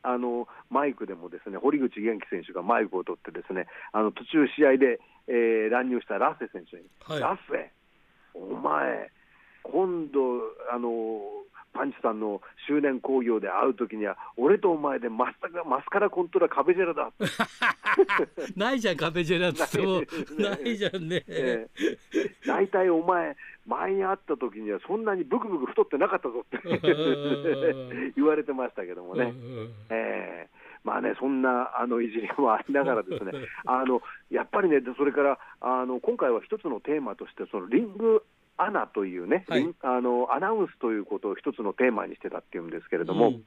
[0.03, 7.71] あのマイクでもですね堀口元気選手がマイクを取ってですねあの途中試合で、えー、乱入したラッセ選手に、はい、ラッセ
[8.33, 9.11] お前、
[9.63, 10.19] 今度、
[10.73, 11.21] あの
[11.73, 15.35] パンチさんの周年興行で会うときには、俺とお前でマス
[15.65, 17.11] マスカラコントラ壁ジェラだ。
[18.55, 19.79] ないじゃん、壁ジェラって。
[19.79, 20.01] も、
[20.37, 21.23] ないじゃんね。
[22.45, 23.35] 大、体、お前、
[23.67, 26.59] 前に会ったときには、そんなにブクブク太ってなかったぞって
[28.15, 29.33] 言われてましたけどもね。
[29.89, 33.31] えーまあね、そんなあのいじりもありながら、ですね。
[33.65, 38.23] あのやっぱりね、それからあの今回は一つのテーマとして、そのリング
[38.57, 43.43] アナというね、はい、あのアナウンスということを一つのテーマにしてたっていうんですけれども、うん、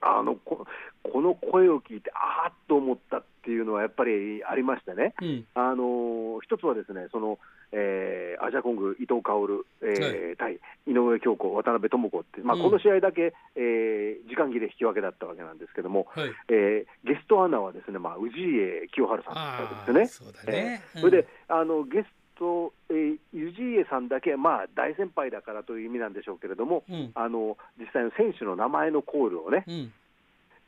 [0.00, 0.66] あのこ
[1.02, 7.38] この声を聞いて、ああっと思ったっていうのはやっぱりありましてね、うん、あの一つはですねその、
[7.72, 20.32] えー、アジアコング、伊藤薫、えー、はい、対井上京子、渡辺智子って、まあ、この試合だけ、うん、えー、時間切れ引き分けだったわけなんですけども、はい、えー、ゲストアナはですね、まあ、氏家清春さんですね。
[20.32, 20.82] そね。
[20.94, 22.06] えー、それであのゲス
[22.38, 29.92] ト、えー、氏家さんだけ、まあ、大先輩だからという意味なんでしょうけれども、うん、あの実際の選手の名前のコールをね、うん、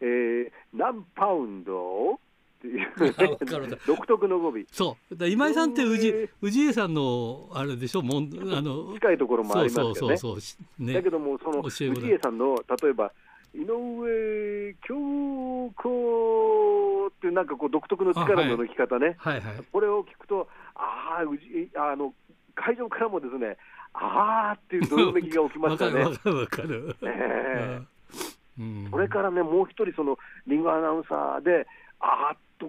[0.00, 2.20] えー、何パウンド
[2.62, 3.76] っていう。
[3.86, 4.52] 独特の語尾。
[4.70, 5.28] そう。
[5.28, 8.02] 今井さんって氏氏家さんのあれでしょ？
[8.02, 9.94] もんあの 近いところもありますよね。
[9.94, 13.12] そうそうねだけどもその氏家さんの例えば
[13.54, 19.40] 井上京子っていうなんかこう独特の力の抜き方ね、はい。
[19.40, 21.22] はいはい、これを聞くとあ
[21.76, 22.14] ああの
[22.54, 23.56] 会場からもですね
[23.94, 26.04] ああっていうどよめきが起きましたね。
[26.04, 26.96] わかるわかる。
[27.02, 27.80] え。
[28.58, 31.66] ー、それからね、もう一人、そのリンゴアナウンサーで、
[32.02, 32.68] あーっと、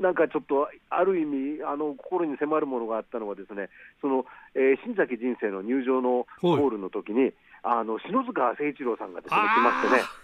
[0.00, 3.68] なんかちょっと、ある意味、あの心に迫るものがあったのは、ですね
[4.00, 10.23] その、えー、新崎人生の入場のホールの時に、あの篠塚誠一郎さんがですね、来ましてね。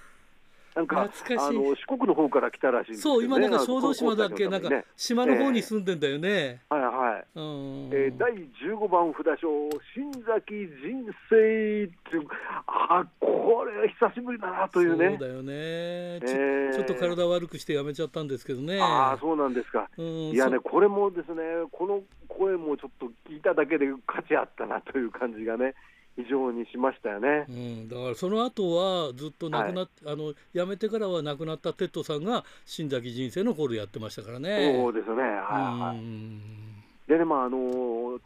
[0.75, 6.61] なんかあの四国の方から来たらしいんです、ね、そう今なんか小豆島だっけ、なんか島の方に住んでんだよね。
[6.69, 7.25] はいはい。
[7.35, 12.29] えー、第15番札所新崎人生っていう
[12.67, 15.17] あこれは久しぶりだなというね。
[15.19, 18.81] そうだよね、えー、ちょっと体悪くしてやめちゃったんですけどね。
[18.81, 19.89] ああそうなんですか。
[19.99, 25.75] いやねこれもですねこの声もちょっと聞いただけで価値あったなという感じがね。
[26.17, 34.75] 非常にしましたよね、うん、だからその後はずっと亡くなっ、はい、あの辞めてからは亡くなったテッドさんが新崎人生のコールやってましたからね。
[34.83, 38.19] そうですね、はいはい、でね、まああの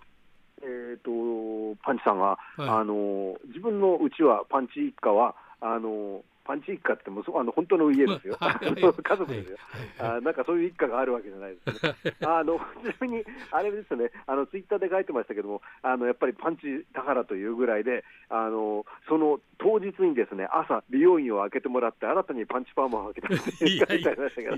[0.66, 9.58] えーと、パンチさんは、はい、あの自分のうちはパンチ一家はあのパンチ一家ってもあの本当の家ですよ、 家族ですよ、
[9.98, 11.94] あなんかそういう一家があるわけじゃないですね。
[12.26, 24.48] あのちなみに、あれですね、あのツイッターで書いてましたけども、あのやっぱりパンチだからというぐらいで、あのその当日にですね朝、美容院を開けてもらって、新たにパンチパーマを開けたって書いてありましたけ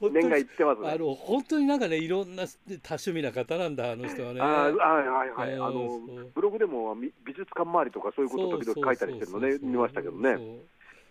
[0.00, 2.44] ど、年がいってます、ね、あの本当になんかね、いろんな
[2.82, 4.40] 多趣味な方なんだ、あの人はね。
[4.40, 6.00] あはいはいはい、あの
[6.34, 10.36] ブログでも美術館周りとか、そういうこと時々書いたりしてるのね、見ましたけどね。
[10.36, 10.40] そ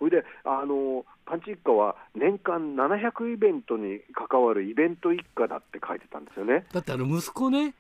[0.06, 6.66] れであのパンチ一家は年間700イベントに関わるイベント一家だって書いてたんですよね。
[6.74, 7.74] だってあの息子ね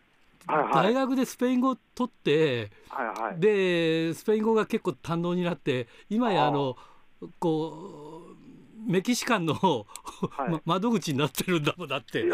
[0.47, 6.77] 大学でスペイン語を取って、はいはい、でスペイン語が結構堪能になって今やあの
[7.39, 8.23] こ
[8.87, 12.29] うメキシカンのはい、 窓口になってるんだもんだって、ね、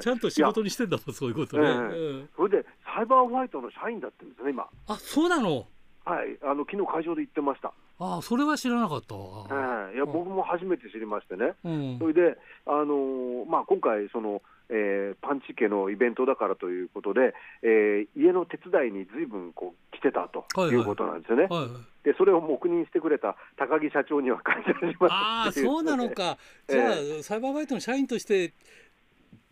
[0.00, 4.68] ちゃんと仕事にしてんだもんそういうことね、えーうん、それでサイバーファイトの社員だってんですね今。
[4.86, 5.66] あそうなの？
[6.08, 7.74] はいあの昨日会場で言ってました。
[8.00, 9.14] あそれは知らなかった。
[9.14, 14.40] わ、えー、いや僕も初めて知りましてね、うん、それで、あのー、まあ、今回その、
[14.70, 21.48] えー、パンチ家のイベントだからということで、えー、家の手伝いにずいぶんこう来てたということなんですよね。
[21.50, 21.62] はいはい。
[21.64, 28.54] はいはいでそれを黙認してくれた高木社長には感謝しますああそうなのか、 じゃあ、えー、サイバーバイトの社員として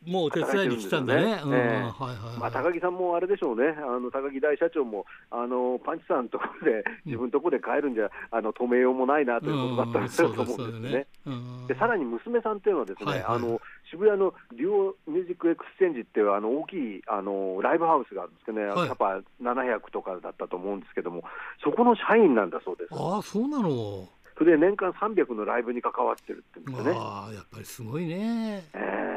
[0.04, 1.40] もう手伝いに来たんだね。
[2.52, 11.06] 高木さんもあれでしょうね、あの高木大社長もあのパンチさんのところで、自分のところで帰るんじゃ、あの止めようもないなということだったんですと思うんですね。
[11.66, 21.24] でさらに娘さんっていうのはですね、はいはい、あの渋谷のデュオミュージックエクスチェンジっていうあの大きいあのライブハウスがあるんですけどね、はい、やっぱ700とかだったと思うんですけども、
[21.64, 22.90] そこの社員なんだそうです。
[22.92, 24.08] あそうなの。
[24.38, 27.00] それで年間300のライブに関わってるって言うんですよね。
[27.00, 28.62] あやっぱりすごいね。
[28.74, 29.16] えー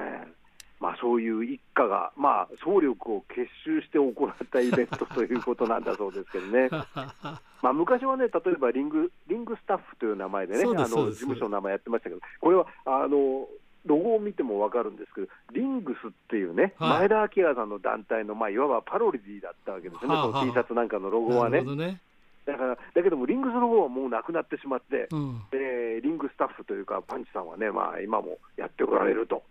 [0.80, 6.70] まあ、そういう一家が、まあ、総力を結集して行ったイベントということなんだそうですけどね、
[7.62, 13.48] まあ昔はね、例えばリングリングスタッフという名前でね、あの事務所の名前やってましたけど、これはあの
[13.86, 21.64] ロゴを見ても分かるんですけど、リングスっていうね、はい、前田明さんの団体の、まあ、いわばパロディだったわけですね、はあはあ、その T シャツなんかのロゴはね。
[21.64, 22.02] ね。
[22.46, 29.44] だからだけども、リングスの方はもうなくなってしまって、うん、えー、リングスタッフというか、パンチさんはね、まあ、今もやっておられると。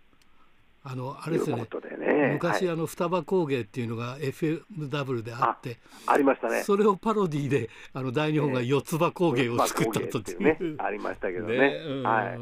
[0.83, 1.67] あのあれですよね、
[1.99, 6.63] ね、昔、はい、あの双葉工芸っていうのが FMW であってありましたね。
[6.63, 10.43] それをパロディであの大日本が四つ葉工芸を作ったという。
[10.43, 11.67] ね、ありましたけどね、ね
[12.03, 12.37] はい。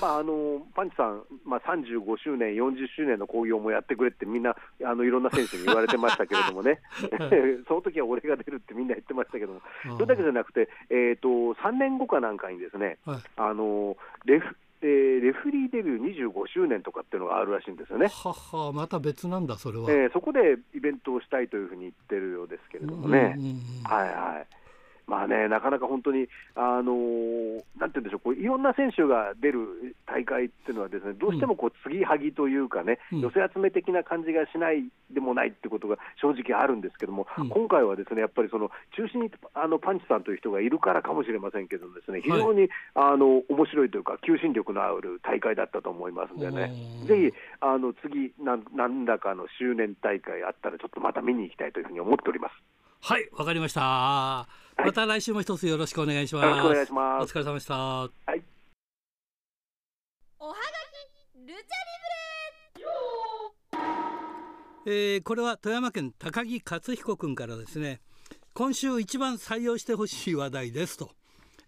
[0.00, 6.80] まあ、あのパンチさん、まあ、35周年、40周年の興行もやってくれって、みんなあのいろんな選手に言われてましたけれどもね、
[7.68, 9.60] その時は俺が出るってみんな言ってましたけども、
[9.96, 11.28] それだけじゃなくて、えーと、
[11.62, 18.06] 3年後かなんかにですね、はい、あのレフえー、レフリーデビュー25周年とかっていうのがあるらしいんですよね。
[18.08, 23.36] ははまた別なんだ、それは、えー、そこでイベントをしたいというふうに言ってるようですけれどもね。
[23.84, 24.60] はいはい
[25.10, 27.39] まあね、なかなか本当に、あのー、
[27.78, 46.72] なんていうんでしょうこう、いろんな選手が出る大会っていうのは、ですねどうしてもこう継ぎはぎというかね、うん、寄せ集め的な感じがしないでもないってことが正直あるんですけども、うん、今回はですねやっぱりその中心にあのパンチさんという人がいるからかもしれませんけど、ですね非常に、はい、あの面白いというか、求心力のある大会だったと思いますんでね、
[47.06, 52.52] ぜひあの次な、なんだかの周年大会あったら、ちょっとまた見に行きたいというふうに思っております。
[53.02, 54.48] はいわかりました、は
[54.80, 56.44] い、また来週も一つよろしくお願いします。
[56.44, 57.24] よろしくお願いします。
[57.24, 57.74] お疲れ様でした。
[57.74, 58.42] はい。
[60.38, 61.58] おはがきルチャリ
[64.84, 68.00] ブレえー、これは富山県高木克彦君からですね。
[68.52, 71.10] 今週一番採用してほしい話題ですと、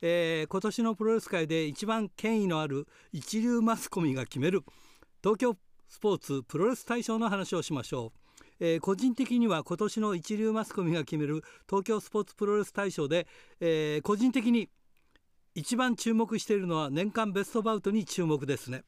[0.00, 4.62] えー、今年のプロレス界で一番権威のある一流マスコミが決める
[5.22, 5.56] 東京
[5.88, 8.21] スポーツプロレス大賞の話をしましょう
[8.60, 13.26] えー、個人的には今年の一流マスコミが決める東京スポーツプロレス大賞で、
[13.60, 14.68] えー、個人的に
[15.54, 18.84] 一番注目しているのは年間ベストバウトに注目ですね、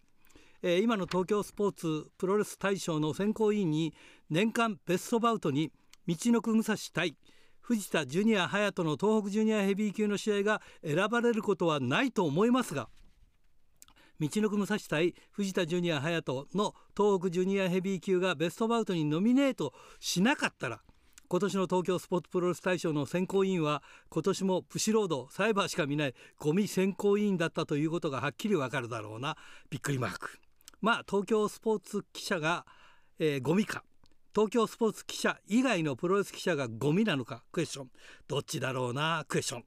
[0.62, 3.94] えー、今の東京スポーツプロレス大賞の選考委員に
[4.30, 5.72] 年間ベストバウトに
[6.06, 7.16] 道のく武蔵対
[7.60, 12.88] 藤田ジュニア隼人の東北ジュニアヘビー級の試合が選ばれることはないと思いますが
[14.20, 20.80] 道のく武蔵対藤田ジュニア隼人の東北ジュニアヘビー級がベストバウトにノミネートしなかったら
[21.26, 29.36] 今年の東京スポーツプロレス大賞の選考委員は今年もプシロードサイバーしか見ないゴミ選考委員だったということがはっきりわかるだろうな。
[29.68, 30.38] びっくりマーク。
[30.80, 32.66] まあ東京スポーツ記者が、
[33.18, 33.82] えー、ゴミか。
[34.34, 37.42] 東京スポーツ記者以外のプロレス記者がゴミなのか？
[37.50, 37.90] クエスチョン。
[38.28, 39.24] どっちだろうな？
[39.26, 39.64] クエスチョン。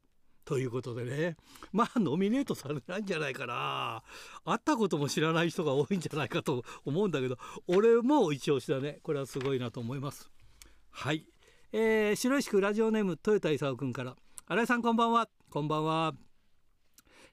[0.48, 1.36] ということでね。
[1.74, 4.02] まあノミネートされないんじゃないかな。
[4.46, 9.00] 会ったことも知らない人が多いんじゃないかと思うんだけど俺も一押しだね。
[9.04, 10.32] これはすごいなと思います。
[10.90, 11.26] はい、
[11.74, 14.16] えー、白石区ラジオネーム豊田勲君から。
[14.48, 15.28] 新井さんこんばんは。
[15.50, 16.14] こんばんは、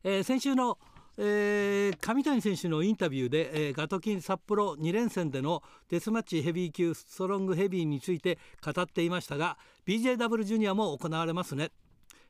[0.03, 0.77] えー、先週の
[1.17, 9.57] えー、上谷選手のインタビューで、えー、ガトキン札幌2連戦でのデスマッチヘビー級ストロングヘビーについて語っていましたが
[9.87, 11.71] BJW ジュニアも行われますね。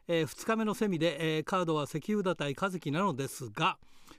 [0.08, 3.78] えー、2日目のセミで、えー、カードは関浦対和樹なのですが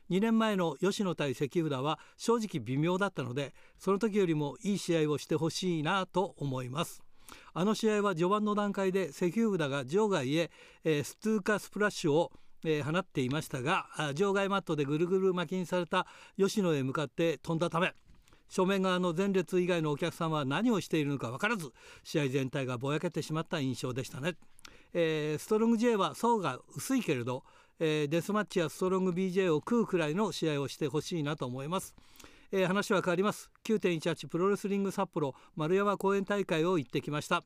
[0.09, 7.01] 2年前の吉野対関浦は正直微妙だったのでその時よりもいい試合をしてほしいなと思います。
[7.53, 10.51] あの試合は序盤の段階で関浦が場外へ、
[10.83, 12.31] えー、ストゥーカスプラッシュを
[12.67, 17.93] えー、放っていましたが場外マットでぐるぐる巻きにされた吉野へ向かって飛んだため
[18.49, 21.71] 正面側の前列以外のお客さんは何をしているのか分からず
[22.03, 24.35] 試合全体がぼやけてしまった印象でしたね、
[24.93, 27.43] えー、ストロング J は層が薄いけれど、
[27.79, 31.95] えー、デスマッチやストロング BJ を食うくらいの試合をしてほしいなと思います。
[32.51, 33.51] えー、話は変わります。
[33.65, 37.43] 9.18プロレスリング札幌丸山公演大会を行ってきました。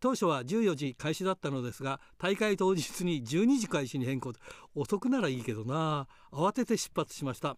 [0.00, 4.32] 当初は14時開始だったのですが大会当日に12時開始に変更。
[4.74, 6.06] 遅くならいいけどな。
[6.30, 7.56] 慌てて出発しました。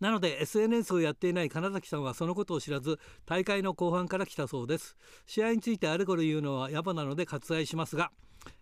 [0.00, 4.96] なので SNS をやっていない金崎さんはそのことを知らず大会の後半から来たそうです。
[5.26, 8.10] 試合についてあれこれ言うのは野暮なので割愛しますが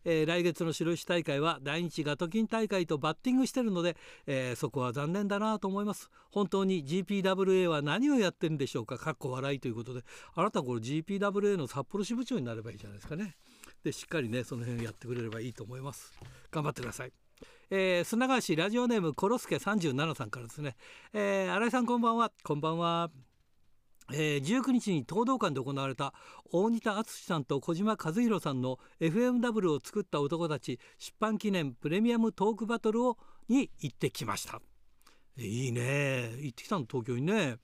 [0.04, 6.10] えー、来月の白石大会は第日ガトキン大会とバッティングしてるので、えー、そこは残念だなと思います。
[6.30, 8.98] 本当に GPWA は何をやってるんでしょうか？
[8.98, 10.02] かっこ笑いということで。
[10.34, 13.36] あなたこれ GPWA の札幌支部長になればいいじゃないですかね。
[13.84, 16.12] でしっかりねその辺やってくれればいいと思います。
[16.50, 17.25] 頑張ってください。
[17.68, 20.76] えー、砂川市ラジオネームコロスケ37さんからですね、
[21.12, 23.10] えー、新井さんこんばんはこんばんは
[24.12, 26.14] えー、19日に東道館で行われた
[26.52, 34.60] 大仁田敦さんと小島和弘さんの FMW を作った男たち出版記念プレミアムトークバトルをに行ってきました。
[35.36, 37.56] いいね行ってきたの東京にね。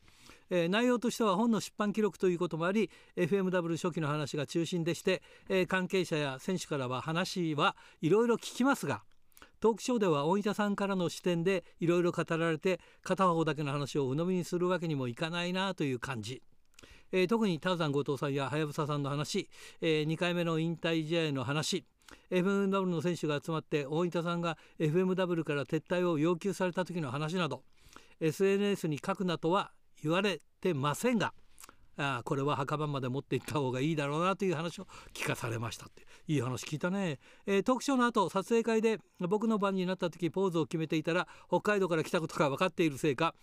[0.50, 9.04] えー、内容としては本の出版記録ということもあり FMW 初期の話が中心でして、えー、関係者や選手からは話はいろいろ聞きますが
[9.62, 16.42] トークショーでは大分さんからの視点でいろいろ語られて片方だけの話を鵜呑みにするわけにもいかないなという感じ。
[17.12, 19.48] えー、特にターザン後藤さんやはやぶささんの話、
[19.80, 21.84] えー、2回目の引退試合の話
[22.32, 27.62] FMW の選手が集まって大分さんが FMW から撤退を要求された時の話など
[28.18, 29.70] SNS に書くなとは
[30.02, 31.34] 言われてませんが
[31.96, 36.06] あこれは墓場まで持っていった方がいいだろうなという話を聞かされましたって。
[36.28, 43.34] いい話聞いたね、えー、トークショーの後撮影会で僕の番になった時ポーズを決めていたら北海道から来たことが分かっているせいか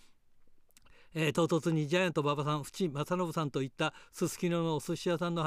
[1.16, 5.44] えー、唐突にジャイアント馬場さん淵正信さんといったすすきののお寿司屋さんの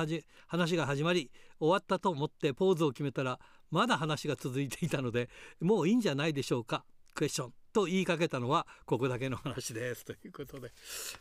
[0.48, 1.30] 話が始まり
[1.60, 3.38] 終わったと思ってポーズを決めたら
[3.70, 5.30] まだ話が続いていたので
[5.60, 6.84] もういいんじゃないでしょうか？
[7.14, 7.61] クエスチョン。
[7.72, 10.04] と言いかけたのはここだけの話です。
[10.04, 10.70] ということで。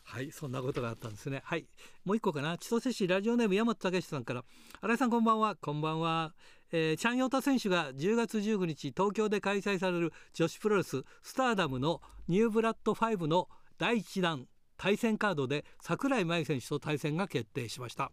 [0.03, 0.31] はい。
[0.31, 1.41] そんなことがあったんですね。
[1.43, 1.65] はい。
[2.05, 2.57] もう一個かな。
[2.57, 4.43] 千歳市ラジオネーム山本武さんから。
[4.81, 5.55] 新井さんこんばんは。
[5.55, 6.33] こんばんは。
[6.73, 14.47] えー、チャン・ヨタ選手が10月19日東京で開催される女子プロレススターダムのニューブラッド5の第1弾
[14.77, 18.11] 対戦カードで櫻井真由選手と対戦が決定しました、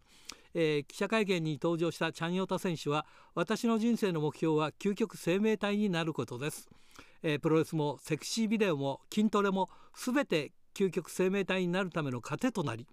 [0.53, 6.69] えー、記者会見に登場したチャン・ヨタ選手は私の人生の目標は究極生命体になることです。
[7.23, 12.87] えー、プロレスもセクシービデオも筋トレも全て究極生命体になるための糧となり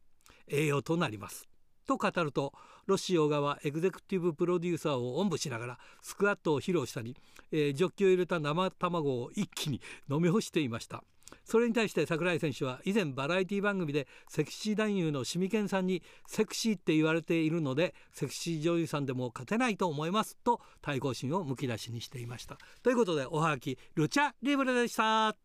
[0.49, 1.49] 栄養となります。
[1.87, 2.53] と語ると
[2.87, 7.17] ロシオ側エグゼクティブプロデューサーをおんぶしながらスクワットを披露したり、
[7.53, 11.05] えー、ジョッキを入れた生卵を一気に飲み干していました。
[11.47, 22.59] それに対して櫻井選手は以前バラエティ番組でセクシー男優のシミケンさんにセクシーって言われているのでセクシー女優さんでも勝てないと思いますと対抗心をむき出しにしていました。
[22.83, 25.37] ということでおはがきルチャリブレでした。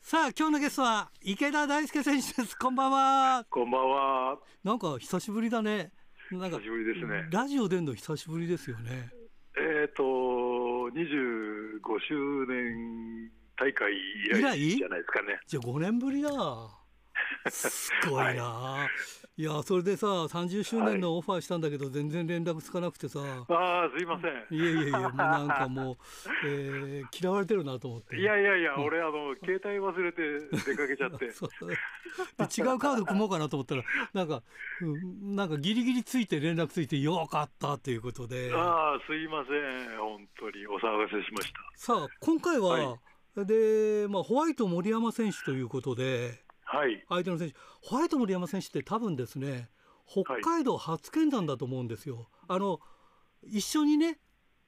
[0.00, 2.58] さあ今日のゲストは池田大輔選手です。
[2.58, 3.44] こんばんは。
[3.50, 4.38] こんばんは。
[4.62, 5.92] なんか久しぶりだね。
[6.30, 7.28] なんか久しぶりですね。
[7.30, 9.10] ラジオ出んの久しぶりですよね。
[9.56, 14.76] えっ、ー、と25周年大会以来？
[14.78, 15.38] じゃないですかね。
[15.46, 16.30] じゃあ5年ぶりだ。
[17.50, 18.88] すごいな、は
[19.36, 23.20] い、いやそれでさ30周年のオファーしたんだけど、全然連絡つかなくてさ。
[23.20, 24.58] ああすいません。
[24.58, 25.96] いやいやいやもうなんかもう、
[26.46, 28.16] えー、嫌われてるなと思って。
[28.16, 30.22] いやいやいや、俺あの携帯忘れて
[30.64, 31.26] 出かけちゃって。
[32.60, 33.82] 違うカード組もうかなと思ったら
[34.12, 34.42] なんか、
[34.80, 38.52] うん、なんかギリギリついて連絡ついてよかったということで。
[38.54, 39.52] ああすいませ
[39.94, 39.98] ん。
[39.98, 41.60] 本当にお騒がせしました。
[41.74, 47.56] さあ今回は、はいで、まあ、ホワイト森山選手ということで、はい、相手の選手。
[47.82, 49.68] ホワイト森山選手って多分ですね
[50.06, 52.28] 北海道初見団だと思うんですよ。
[52.46, 52.80] あの
[53.42, 54.18] 一緒にね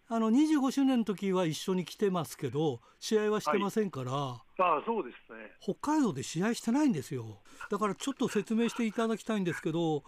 [0.09, 5.51] あの25周年の時は一緒に来てますけど試合はしてませんから、はい、あそうですね。
[5.61, 7.41] 北海道で試合してないんですよ。
[7.71, 10.05] だからちょっと説明していただきたいんですけど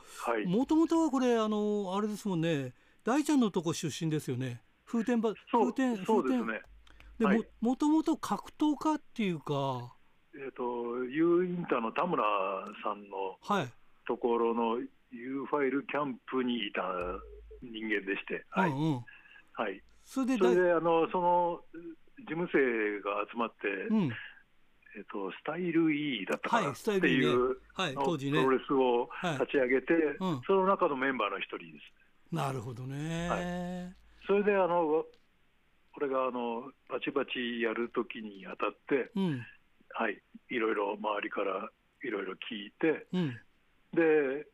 [0.46, 4.62] もともとはこれあのあれですもんね大ちゃんのとこ出身ですよね。
[4.86, 6.62] 風天場風天風天、ね、
[7.18, 9.94] でももともと格闘家っていうか。
[10.34, 12.22] えっ、ー、と U インターの田村
[12.84, 13.36] さんの
[14.06, 14.78] ところの
[15.10, 16.82] U ファイルキャンプにいた
[17.62, 19.04] 人間でして、はい、うんうん、
[19.54, 21.60] はい、それであのその
[22.20, 26.70] 事務生が集まって、うん、えっ、ー、とスタイル E だったかな？
[26.70, 28.38] っていう、はい、当時ね。
[28.38, 29.08] プロレスを
[29.40, 31.64] 立ち上げて、はいうん、その中のメンバーの一人で
[32.32, 32.34] す。
[32.34, 33.96] なるほどね、はい、
[34.26, 35.04] それであの
[35.98, 39.42] これがあのバチバチやるときにあたって、うん、
[39.90, 41.68] はい、いろいろ周りから
[42.06, 43.34] いろいろ聞いて、うん、
[43.90, 44.46] で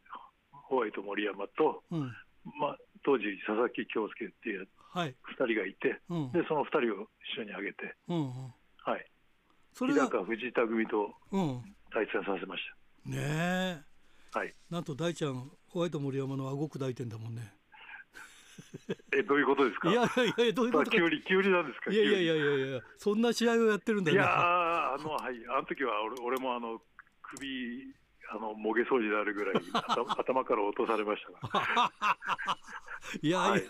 [0.51, 2.01] ホワイト森山と、うん、
[2.59, 4.67] まあ、当時佐々木京介っていう
[4.97, 9.05] 2人がいて、はい、でその2人を一緒に挙げて、うんうん、はい。
[9.75, 11.13] それ日高藤田組と
[11.93, 12.63] 対戦させまし
[13.05, 13.83] た、ねえ。
[14.33, 14.55] はい。
[14.71, 17.53] なんと大ちゃんホワイト森山のあごく大点だもんね
[19.13, 19.91] えどういうことですか？
[19.91, 20.07] いやい
[20.39, 21.91] やいやどういうこと急に急になんですか？
[21.93, 24.25] いやいやいやいやそんな試合をやってるんだいや
[24.95, 26.81] あのはいあの時は俺俺もあの
[27.23, 27.95] 首
[28.31, 29.55] あのもげそうになるぐらい
[30.19, 31.93] 頭から落とされましたが。
[33.21, 33.63] いやいや、はい、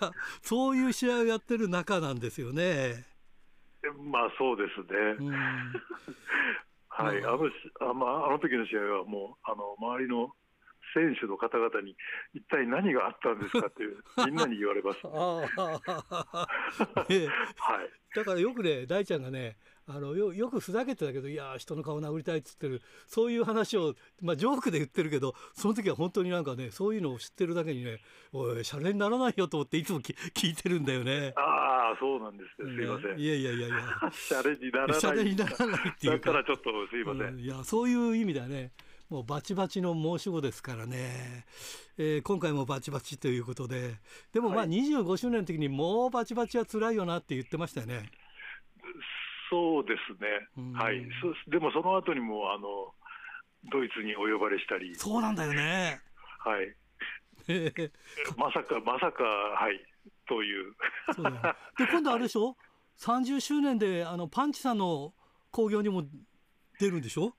[0.42, 3.04] そういう試合をやってる中なんですよね。
[3.98, 5.30] まあそうですね。
[6.88, 10.32] はい、あのあ,、まあ、あの時の試合はもうあの周りの
[10.94, 11.96] 選手の方々に
[12.32, 13.82] 一体何があったんですかって
[14.26, 15.10] みんなに言われます、 ね
[17.56, 28.00] はい、だからよくね大ちゃんがねあのよよくふざけてたけどいや人の顔殴りたいっつってるそういう話を、まあ、ジョークで言ってるけどその時は本当になんかねそういうのを知ってるだけにね
[28.32, 31.34] おいシャレにならないよと思っていつも 聞いてるんだよね。
[31.36, 32.76] ああそうなんですね。
[32.76, 33.18] すいません。
[33.18, 34.10] いやいやいやいや。
[34.10, 35.00] シャレにならない。
[35.00, 36.32] シャレにならないっていうか。
[36.32, 38.72] だからちょっとすいません、うん、いやそういう意味ではね
[39.14, 41.44] もうバチバチの申し子ですからね、
[41.96, 43.94] えー、今回もバチバチということで。
[44.32, 48.10] でもまあ25周年の時にもうバチバチは辛いよなって言ってましたよね。
[49.48, 51.06] そうですね、はい、
[51.46, 52.92] でもその後にもあの
[53.70, 56.00] ドイツにお呼ばれしたり、そうなんだよね。
[56.40, 56.74] はい、
[58.36, 59.80] まさか、まさか、はい、
[60.26, 60.72] という。
[61.78, 62.56] で、今度あれでしょ、
[62.98, 65.14] 30周年であのパンチさんの
[65.52, 66.02] 興行にも
[66.80, 67.36] 出るんでしょ？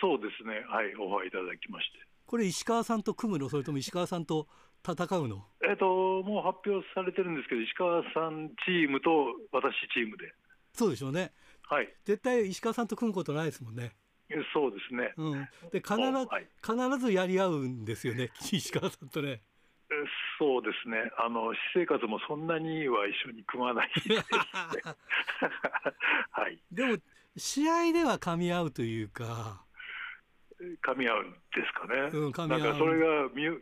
[0.00, 1.98] そうですね、はい、オファーいただきまして。
[2.26, 4.48] これ、石川さんと組むの、それとも石川さんと
[4.86, 5.46] 戦うの？
[5.68, 10.32] えっ、と、もう発表されてるんですけど、石川さんチームと私チームで。
[10.72, 11.32] そうでしょうね。
[11.62, 11.94] はい。
[12.04, 13.96] 絶対石川さんと組むことないですもんね。
[14.52, 15.12] そうですね。
[15.16, 15.48] うん。
[15.70, 19.42] で、必ず、はい、必ずやり合うんですよね、石川さんとね。
[20.38, 21.10] そうですね。
[21.18, 23.90] あの私生活もそんなには一緒に組まない
[26.32, 26.58] はい。
[26.72, 26.96] でも
[27.36, 29.63] 試合では噛み合うというか。
[30.86, 31.36] 噛み合うんで
[31.66, 32.60] すかね、うん、噛み合う。
[32.60, 33.06] なんかそれが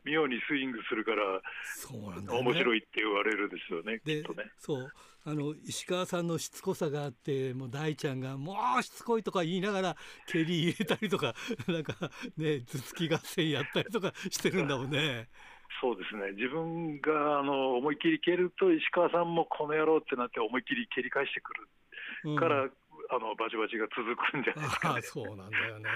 [0.04, 4.50] 妙にスイングするからそうなんだ、ね、面白いって言われるんですよねきっとね。
[4.58, 4.92] そう。
[5.24, 11.34] あの石川さんのしつこさがあってもう大ちゃんが「もうしつこい」とか言いながら蹴り入れたりとか
[11.68, 11.94] なんか
[12.36, 15.28] ね頭突き合戦やったりとか してるんだもんね。
[15.80, 16.32] そうですね。
[16.32, 21.52] 自分があの思い切り蹴ると石川さんもこの野郎ってなって思い切り蹴り返してく
[22.24, 22.72] るから、うん
[23.14, 25.90] あのバチバチが続くんじゃないですか、ね、 そうなんだよね。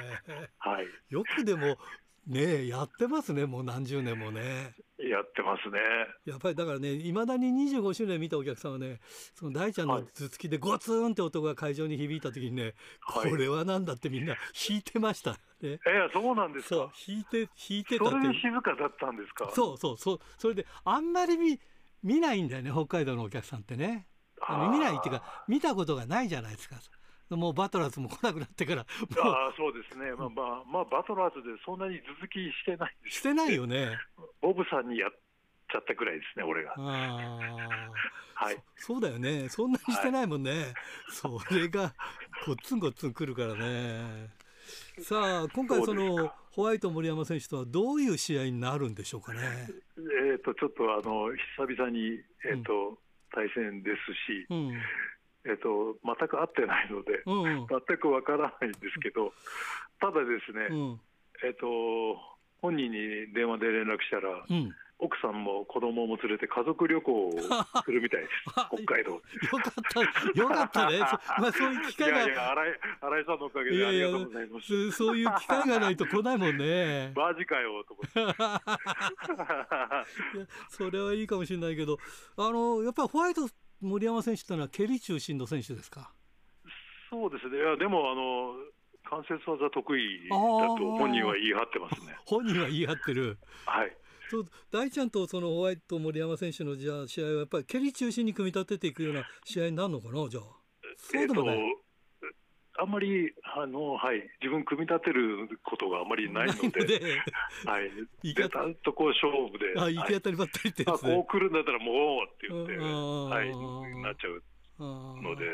[0.58, 0.86] はい。
[1.08, 1.78] よくでも
[2.26, 4.74] ねやってますねもう何十年もね。
[4.98, 5.78] やってますね。
[6.26, 9.00] やっぱりだからねいまだに25周年見たお客さんはね
[9.34, 14.34] その大ちゃんの頭突きでゴツンって音が会場に響いた時にね、はい、これはなんだってみんな
[14.68, 15.32] 弾いてました。
[15.32, 16.76] ね、えー、そうなんですか？
[17.06, 18.10] 弾いて弾いてたって。
[18.12, 19.50] それで静かだったんですか？
[19.54, 21.58] そうそうそうそれであんまり見
[22.02, 24.06] 見ないんだよね北海道のお客さんってね。
[24.70, 26.76] 見ないっていうか見たことがないじゃないですか。
[27.30, 33.98] もうバトラーズも来なくなってからああそうですね、まあまあ、まあ、バトラーズでそんなに続きしてないです、してないよね。
[34.40, 36.74] ボブさんにやっちゃったくらいですね俺が。
[36.76, 37.90] ああ
[38.46, 38.56] はい。
[38.76, 39.48] そそうだよね。
[39.48, 40.74] そんなにしてないもんね、はい、
[41.08, 41.94] それが
[42.46, 44.30] ごっつんごっつんくるからね。
[45.00, 49.40] さあ今回そのホワイト森山選手とはどういう試合になるんでしょうかね。
[49.96, 52.98] えっ、ー、とちょっとあの久々にえっ、ー、と、うん、
[53.30, 53.96] 対戦です
[54.32, 54.72] し、うん
[55.46, 59.32] えっと、全く会ってないので、うん、全くわからないんですけど、
[60.00, 61.00] ただですね、うん、
[61.46, 61.66] えっと、
[62.60, 67.30] 本人に電話で連絡したら、うん、奥さんも子供も連れて家族旅行を
[67.84, 68.32] するみたいです、
[68.72, 69.10] 北海道。
[69.12, 69.20] よ
[69.62, 71.00] かった、よかったね、
[71.38, 72.24] まあ、そういう機会が。
[72.24, 74.72] いやいや新井、新井さんのおかげでありがとうございます。
[74.72, 77.12] いやいやそういう機会がないと来ないもんね。
[77.16, 78.34] マジかよと思って。
[80.70, 81.98] それはいいかもしれないけど、
[82.36, 83.42] あのやっぱりホワイト
[83.86, 86.12] 森山選手というのは蹴り中心の選手ですか？
[87.08, 88.54] そうですね、いやでもあの
[89.08, 92.16] 関節技得意だと本人は言い張ってますね。
[92.26, 93.38] 本人は言い張ってる。
[93.64, 93.96] はい。
[94.28, 100.28] そう大ちゃんとそのホワイト森山選手のじゃあ試合はやっぱり蹴り中心に組み立てていくような試合になるのかな？
[100.28, 100.42] じゃあ。
[100.96, 101.58] そうでもない。
[101.58, 101.85] えー
[102.78, 107.20] あんまりあの、はい、自分組み立てることがあまりないので、
[107.64, 113.48] はい、でたんとこう勝負で、あ行き当たりばったりってね、こう来るんだったらもうって言って、はい、
[114.02, 114.42] なっちゃう
[115.22, 115.46] ので、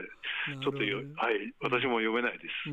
[0.62, 2.70] ちょっとよ、はい、私も読めないです。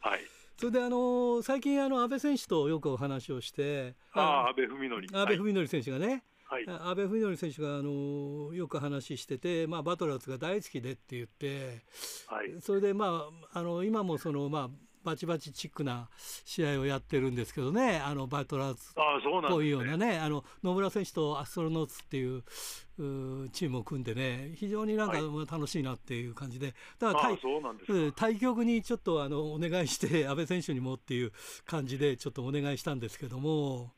[0.00, 0.20] はい。
[0.56, 5.18] それであの最近あの安倍選手とよくお話をして、ああ安倍文則。
[5.18, 11.82] 安倍文則選手がね、はい、安倍文則選手があのよく話してて、まあ、バトラーズが大好きでって言って、
[12.26, 14.68] はい、それで、まあ、あの今もその、まあ、
[15.04, 16.08] バチバチチックな
[16.44, 22.42] 試合をやってるんですけどねあのバトラーズっぽいようなねあの野村選手とアストロノーツっていう
[23.52, 25.18] チームを組んでね非常になんか
[25.50, 31.32] 楽しいなっていう感じで、だから対対局にちょっとあのお願いして阿部選手にもっていう
[31.66, 33.90] 感じでちょっとお願いしたんですけども。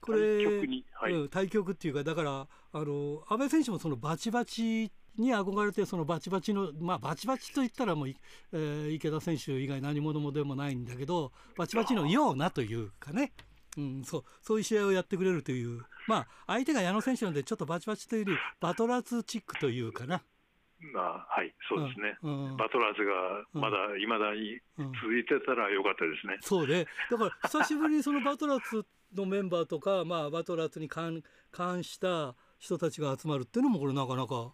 [0.00, 13.32] これ対局,、はい、うん、対局っていうかだからあの阿部選手もそのバチバチに憧れてそのバチバチのまあバチバチと言ったらもう、えー、池田選手以外何者もでもないんだけどバチバチのようなというかね、
[13.76, 20.22] うん、そうそういう試合をやってくれるというまあ相手が矢野選手なのでちょっとバチバチというよりバトラーズチックというかな。
[20.92, 23.12] まあ、はい、そうですね、うんうん、バトラーズが
[23.52, 24.58] まだいまだに
[25.00, 26.34] 続いてたらよかったですね。
[26.34, 26.86] うん、そうね。
[27.08, 28.84] だから久しぶりにそのバトラーズ
[29.14, 34.52] のメンバーとか、まあ、バトラーズに関関した人たちが集まるっていうのもこれなかなか、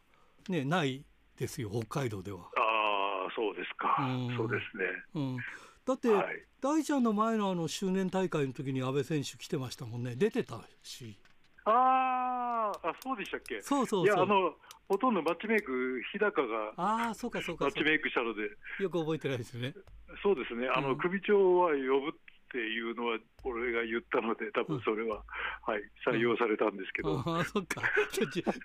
[0.48, 1.04] ね、ない
[1.38, 2.40] ですよ北海道では。
[2.40, 4.84] ああそうですか、うん、そうですね。
[5.14, 5.36] うん、
[5.84, 10.16] だって、はい、大ちゃんの前のあの周年大会の時に阿部選手来てましたもんね。
[10.16, 11.18] 出てたし。
[11.64, 13.60] ああそうでしたっけ？
[13.60, 14.54] そうそういやあの
[14.88, 17.66] ほとんどマッチメイク日高がああそうかそうか。
[17.66, 18.42] マッチメイクしたので。
[18.80, 19.74] よく覚えてないですよね。
[20.22, 20.66] そうですね。
[20.74, 22.18] あの、うん、首長は呼ぶ
[22.48, 25.20] っていうのは俺が言ったので多分それは、
[25.60, 27.82] はい、採用されたんですけど、あそっか。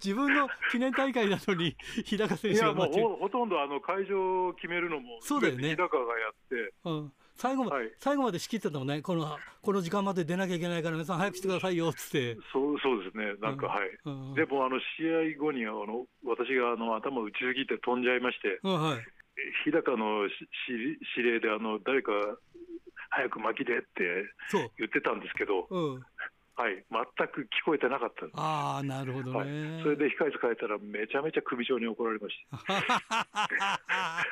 [0.02, 1.76] 自分の記念大会なのに
[2.08, 5.72] 日高選手がいやもうほほとんどあの会場を決めるのもそうだよね。
[5.72, 7.14] 日高がやって、うん。
[7.36, 12.38] 最後,、はい、最後まで仕切ってたもんねこのこの時間まで出なきゃいけないから皆さん早くしてくださいよっつって。
[12.54, 13.34] そうそうですね。
[13.42, 19.00] なんか、うん、はい、うん、でもあの試合後にあの私があの頭打ちすぎて飛んじゃいまして、うんはい、
[19.66, 20.30] 日高の
[20.68, 22.12] 指令であの誰か
[23.16, 24.26] 早く巻きでって
[24.78, 26.02] 言ってたんですけど、うん、
[26.56, 32.58] はい、全く聞こえてなかったああ、なるほどね、はい、それで控室変えたら、めちゃめちゃ首長に怒られました。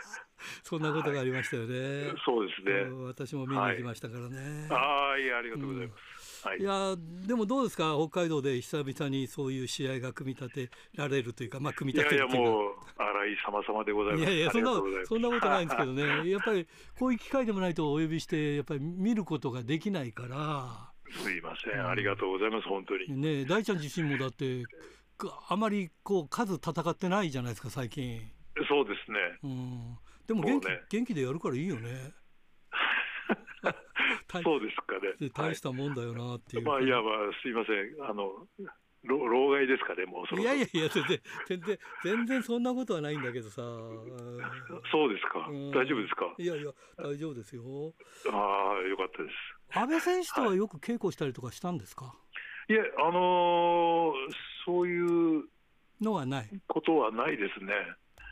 [0.64, 2.08] そんなことがありましたよね。
[2.08, 2.90] はい、そうですね。
[3.06, 4.68] 私も見に行きましたからね。
[4.70, 6.00] はい、ああ、いや、ありがとうございます。
[6.00, 6.96] うんはい、いや
[7.28, 7.96] でもどうですか？
[7.98, 14.24] 北海道で久々にそういう試合が組み立てられるというかまあ組み立てるいやいやもう荒井様様でございます。
[14.24, 14.72] いやいやそんな
[15.06, 16.04] そんなことないんですけどね。
[16.30, 16.68] やっぱり
[16.98, 20.92] こういう機会でもないとお呼びしてやっぱり見ることができないから。
[21.12, 23.12] すいません、ありがとうございます、本当に。
[23.20, 24.64] ね大ちゃん自身もだって、
[25.50, 28.22] あまりこう数戦ってないじゃないですか、最近。
[28.70, 29.20] そうですね。
[29.44, 32.14] うん、でも元気ね、元気でやるからいいよね。
[34.44, 35.30] そうですかね。
[35.34, 36.64] 大したもんだよなっていう。
[36.66, 37.14] まあ、いや、まあ、
[37.44, 38.10] すいません。
[38.10, 38.48] あの、
[39.04, 43.62] 老老害ですかね、もうそいやいやいや、全然、全然、全然そんなことはないんだけどさ。
[44.92, 45.50] そうですか。
[45.74, 46.36] 大丈夫ですか？
[46.38, 47.64] いやいや、大丈夫ですよ。
[48.32, 49.78] ああ、よかったです。
[49.78, 52.14] 安倍選手とはよく稽古したりとかしたんですか、は
[52.70, 54.14] い、いえ、あのー、
[54.66, 55.46] そういう
[56.00, 57.74] のはないことはないですね。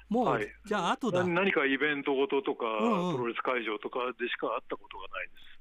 [0.09, 5.58] もう、はい、じゃあ後だ何かイベントごととか、うんうん、プロレス会場とかでしか会ったことがないです。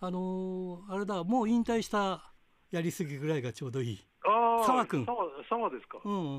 [0.00, 2.32] あのー、あれだ、もう引退した
[2.70, 4.00] やりすぎぐらいがちょうどいい。
[4.24, 5.06] ああ、澤君。
[5.48, 5.98] 澤ですか。
[6.04, 6.38] うん。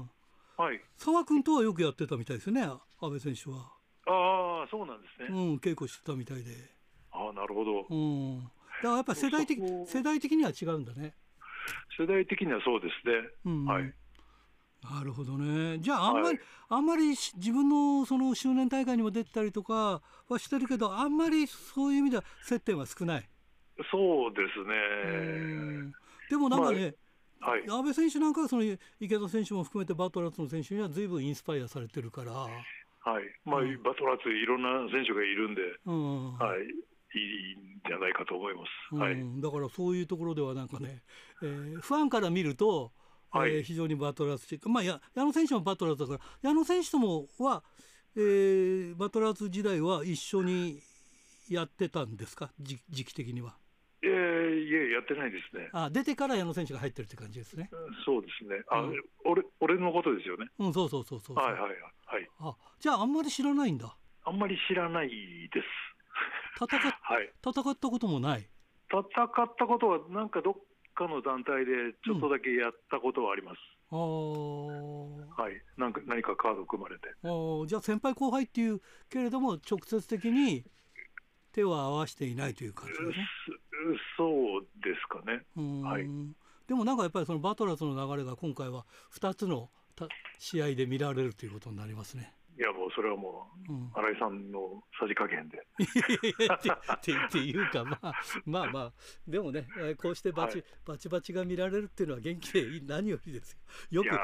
[0.57, 0.82] はい。
[0.97, 3.72] 澤君とはよくやってたみたいですね、安倍選手は。
[4.05, 5.28] ああ、そうなんですね。
[5.30, 6.80] うん、稽古してたみたいで。
[7.12, 8.51] あなるほど、うん、だか
[8.84, 11.14] らやっぱ世代的世代的には違うんだね
[11.97, 13.93] 世代的にはそうですね、うん、はい
[14.82, 16.39] なるほどねじゃああんまり、はい、
[16.70, 23.30] あんまり自分のその周年大会にも出てたりとかはしてるけどあんまりそういう意味では接点は少ない
[23.91, 25.93] そうですね。
[26.30, 26.95] でもなんかね、
[27.39, 28.63] まあはい、安倍選手なんかはその
[28.99, 32.32] 池田選手も含めてバトラーズの選手にはずいぶんインスパイアされてるから。
[32.34, 32.53] はい。
[33.45, 36.59] まあ、うん、バトラーズいろんな選手がいるんで、うん、はい、
[37.17, 38.61] いいんじゃないかと思いま
[38.91, 41.01] す、はい、だからそういうところではなんかね、
[41.41, 42.91] えー、ファンから見ると、
[43.32, 47.63] はい、えー、非常にバトラーズチック、まあ、や矢野選手もバトラーズだから矢野選手ともは、
[48.17, 50.82] えー、バトラーズ時代は一緒に
[51.49, 52.51] やってたんですか？
[52.59, 53.55] 時期的には。
[54.99, 55.69] やってないですね。
[55.71, 57.69] あ出てから矢野選手が入ってるって感じですね。
[58.05, 58.61] そうですね。
[58.69, 58.93] あ、うん、
[59.25, 60.47] 俺俺のことですよね。
[60.59, 61.67] うんそうそうそうそうはいはいは
[62.19, 62.29] い。
[62.39, 63.95] あじゃああんまり知らないんだ。
[64.25, 65.65] あんまり知らないです。
[66.65, 68.49] 戦っ、 はい、戦ったこともない
[68.91, 70.53] 戦ったことは、なんかどっ
[70.95, 73.57] かの団体でちょっとだけやったことはあります。
[73.91, 77.07] うん、はい、なんか何かカード組まれて。
[77.23, 80.65] あじゃあ先輩後輩っていうけれども直接的に
[81.51, 83.15] 手を合わせていないという感じですね。
[84.17, 85.43] そうですかね。
[85.84, 86.07] はい。
[86.67, 88.86] でもなんかやっぱりそのバトラーズの流れが今回は
[89.19, 89.69] 2つの
[90.38, 92.34] 試合で見られるということになりますね。
[92.57, 95.57] いやもうそれはもう、新井さんのさじ加減で。
[95.57, 98.13] ってっていうか、まあ、
[98.45, 98.93] まあまあ
[99.25, 99.65] でもね
[100.01, 103.57] こうしてバチはい、バチバチが見られるっていうのは元気で何よりです
[103.89, 104.03] よ。
[104.03, 104.17] よく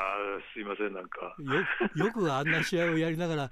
[0.54, 1.36] すいませんなんか
[1.98, 3.52] よよくあんな試合をやりながら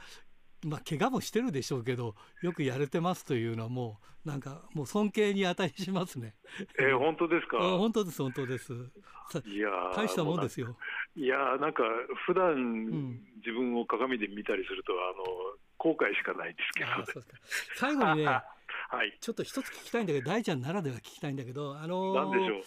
[0.65, 6.33] まあ怪我もしてるでしょうけどよくやれてますというのはもうなんかもう尊敬に値しますね。
[6.79, 7.57] えー、本当ですか？
[7.59, 8.73] 本当です本当です。
[9.45, 10.77] いや大したもんですよ。
[11.15, 11.83] いやなんか
[12.25, 15.23] 普段、うん、自分を鏡で見たりするとあの
[15.77, 17.27] 後悔しかないですけど、ね、
[17.75, 18.25] 最後にね、
[18.89, 22.63] はい、ちょっと一つ聞きたいんだけど大ちゃんならでは聞きたいんだけどあのー、でしょう？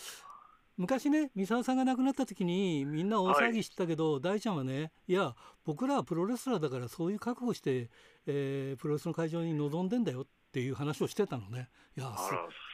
[0.77, 7.91] 昔ね三沢さんが亡くなった時にみんな大騒ぎしたけど、はい、大ちゃんはねいや僕らはプロレスラーだからそういう覚悟して、
[8.27, 11.69] えー、プロレスの会場に臨んでんだよっていう話をしてたのね。
[11.97, 12.15] いや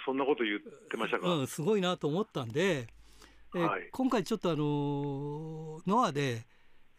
[0.05, 0.59] そんなこと言っ
[0.91, 2.89] てましたか、うん、すごいなと思ったんで、
[3.55, 6.45] えーはい、今回ちょっとあのー、ノアで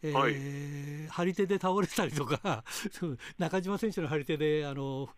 [0.04, 2.62] えー、はい、張り手で倒れたりとか
[3.38, 5.08] 中島選手の張り手であの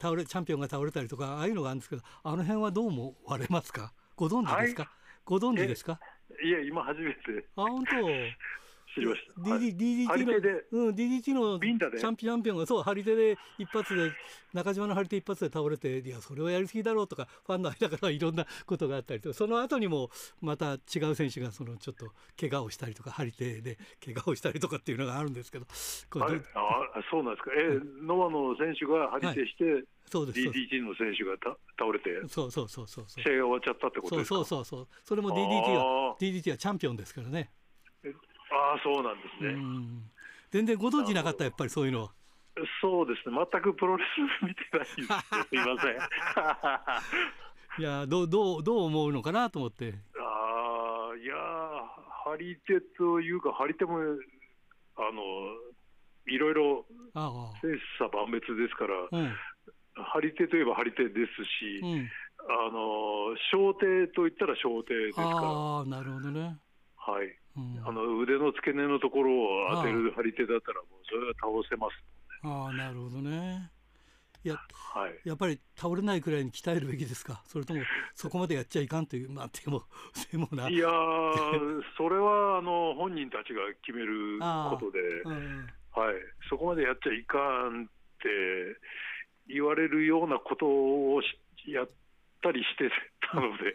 [0.00, 3.92] 倒れチャンピオンが倒れたりとかああいうのがあるんですけどあの辺はどう思われますか？
[4.18, 4.92] ご存知ですか、はい、
[5.24, 6.00] ご存知ですか？
[6.42, 7.46] いや今初めて。
[7.54, 7.96] あ本当
[8.98, 9.40] 知りました。
[9.40, 9.76] DD
[10.08, 10.34] DDT
[10.72, 14.12] の、うん、DDT のチャンピオンがそう張り手で一発で
[14.52, 22.06] 中島の張り手一発で倒れていやそれはやりすぎだろうとかファンの間からいろんなことがあったりとかその後にもまた違う選手がそのちょっと
[22.38, 25.66] 怪我をしたりとか張り手で怪我をしたりとかっていうのがあるんですけど
[26.10, 27.50] これあそうなんですか。
[27.56, 30.40] え、うん、ノアの選手が張り手して、はいそうです。
[30.40, 34.34] DDT の選手がた倒れてそうそうそうそう試合が終わっちゃったってことですか？
[34.36, 34.88] そうそうそう。
[35.04, 37.50] それも DDT は DDT はチャンピオンですからね
[38.50, 39.56] ああそうなんですね。
[40.50, 42.10] 全然ご存知なかったやっぱりそういうのは？
[42.80, 43.36] そうですね。
[43.52, 44.94] 全くプロレス見てないです
[45.48, 45.90] すいませ
[47.80, 47.82] ん。
[47.82, 49.94] いやどうどうどう思うのかなと思って。
[50.18, 51.36] ああいや
[52.24, 53.98] 張り手というか張り手も
[54.96, 55.22] あの
[56.26, 56.84] いろいろ
[57.62, 59.36] 切磋万別ですから、うん、
[59.94, 62.10] 張り手といえば張り手ですし、うん、
[62.48, 65.28] あの小手といったら小手ですから。
[65.28, 66.58] あなるほどね。
[66.96, 67.32] はい、うん、
[67.84, 72.04] あの腕の付け根のところを当てる張り手だったらもうそれは倒せます
[72.42, 73.70] ああなるほどね。
[74.44, 77.42] や,、はい、やっぱり倒れないくらいに鍛えるべきですか？
[77.46, 77.82] それとも
[78.14, 79.82] そこまでやっちゃいかんというまあでも
[80.30, 80.68] でもな。
[80.68, 80.88] いや
[81.96, 86.14] それはあの本人たちが決めることで、うん、はい、
[86.48, 87.38] そこまでやっちゃいか
[87.68, 87.86] んっ
[88.22, 88.28] て
[89.48, 91.20] 言われるようなことを
[91.66, 91.88] やっ
[92.42, 92.90] たりして
[93.30, 93.74] たので、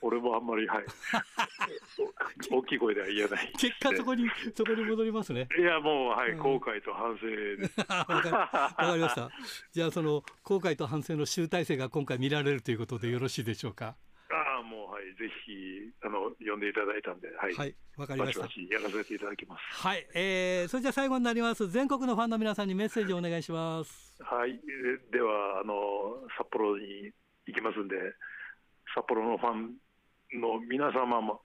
[0.00, 0.84] 俺もあんまり、はい、
[2.50, 3.52] 大きい声では言えない。
[3.58, 5.48] 結果、そこに、そこに戻りますね。
[5.58, 7.80] いや、もう、はい、後悔と反省です。
[7.88, 9.30] わかりました。
[9.72, 13.96] じゃあ、その後悔と反省の集大成が今回見られるということでよろしいでしょうか？
[14.30, 17.54] ああ、もう、はい、ぜひ、あの、呼んでいただいたんで、はい。
[17.54, 18.40] はい、わかりました。
[18.40, 19.86] やらせていただきます。
[19.86, 21.68] はい、えー、それじゃ最後になります。
[21.68, 24.22] 全国のファンの皆さんにメッセージをお願いします。
[24.22, 24.60] はい、
[25.12, 27.12] では、あの、札幌に
[27.46, 27.96] 行きますんで、
[28.94, 29.76] 札幌のファン
[30.40, 31.42] の皆様も、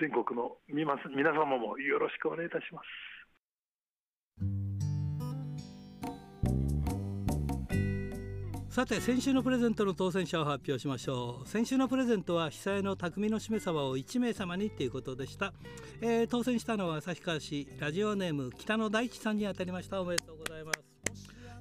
[0.00, 3.16] 全国の皆様もよろしくお願いいたします。
[8.76, 11.48] さて先週のプレゼントの当選者を発表しましょう。
[11.48, 15.54] 先週のプレゼントは被災の匠のしめ鯖を1名様にということでした、
[16.02, 20.02] えー、当選したのは旭川市ラジオネーム北野大地さんに当たりました。
[20.02, 20.75] おめでとうございます。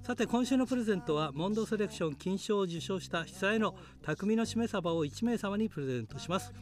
[0.06, 6.54] さて今週のプレゼントはモンドセレクション金賞を受賞した被災の匠のしめ鯖を1名様にプレゼントします。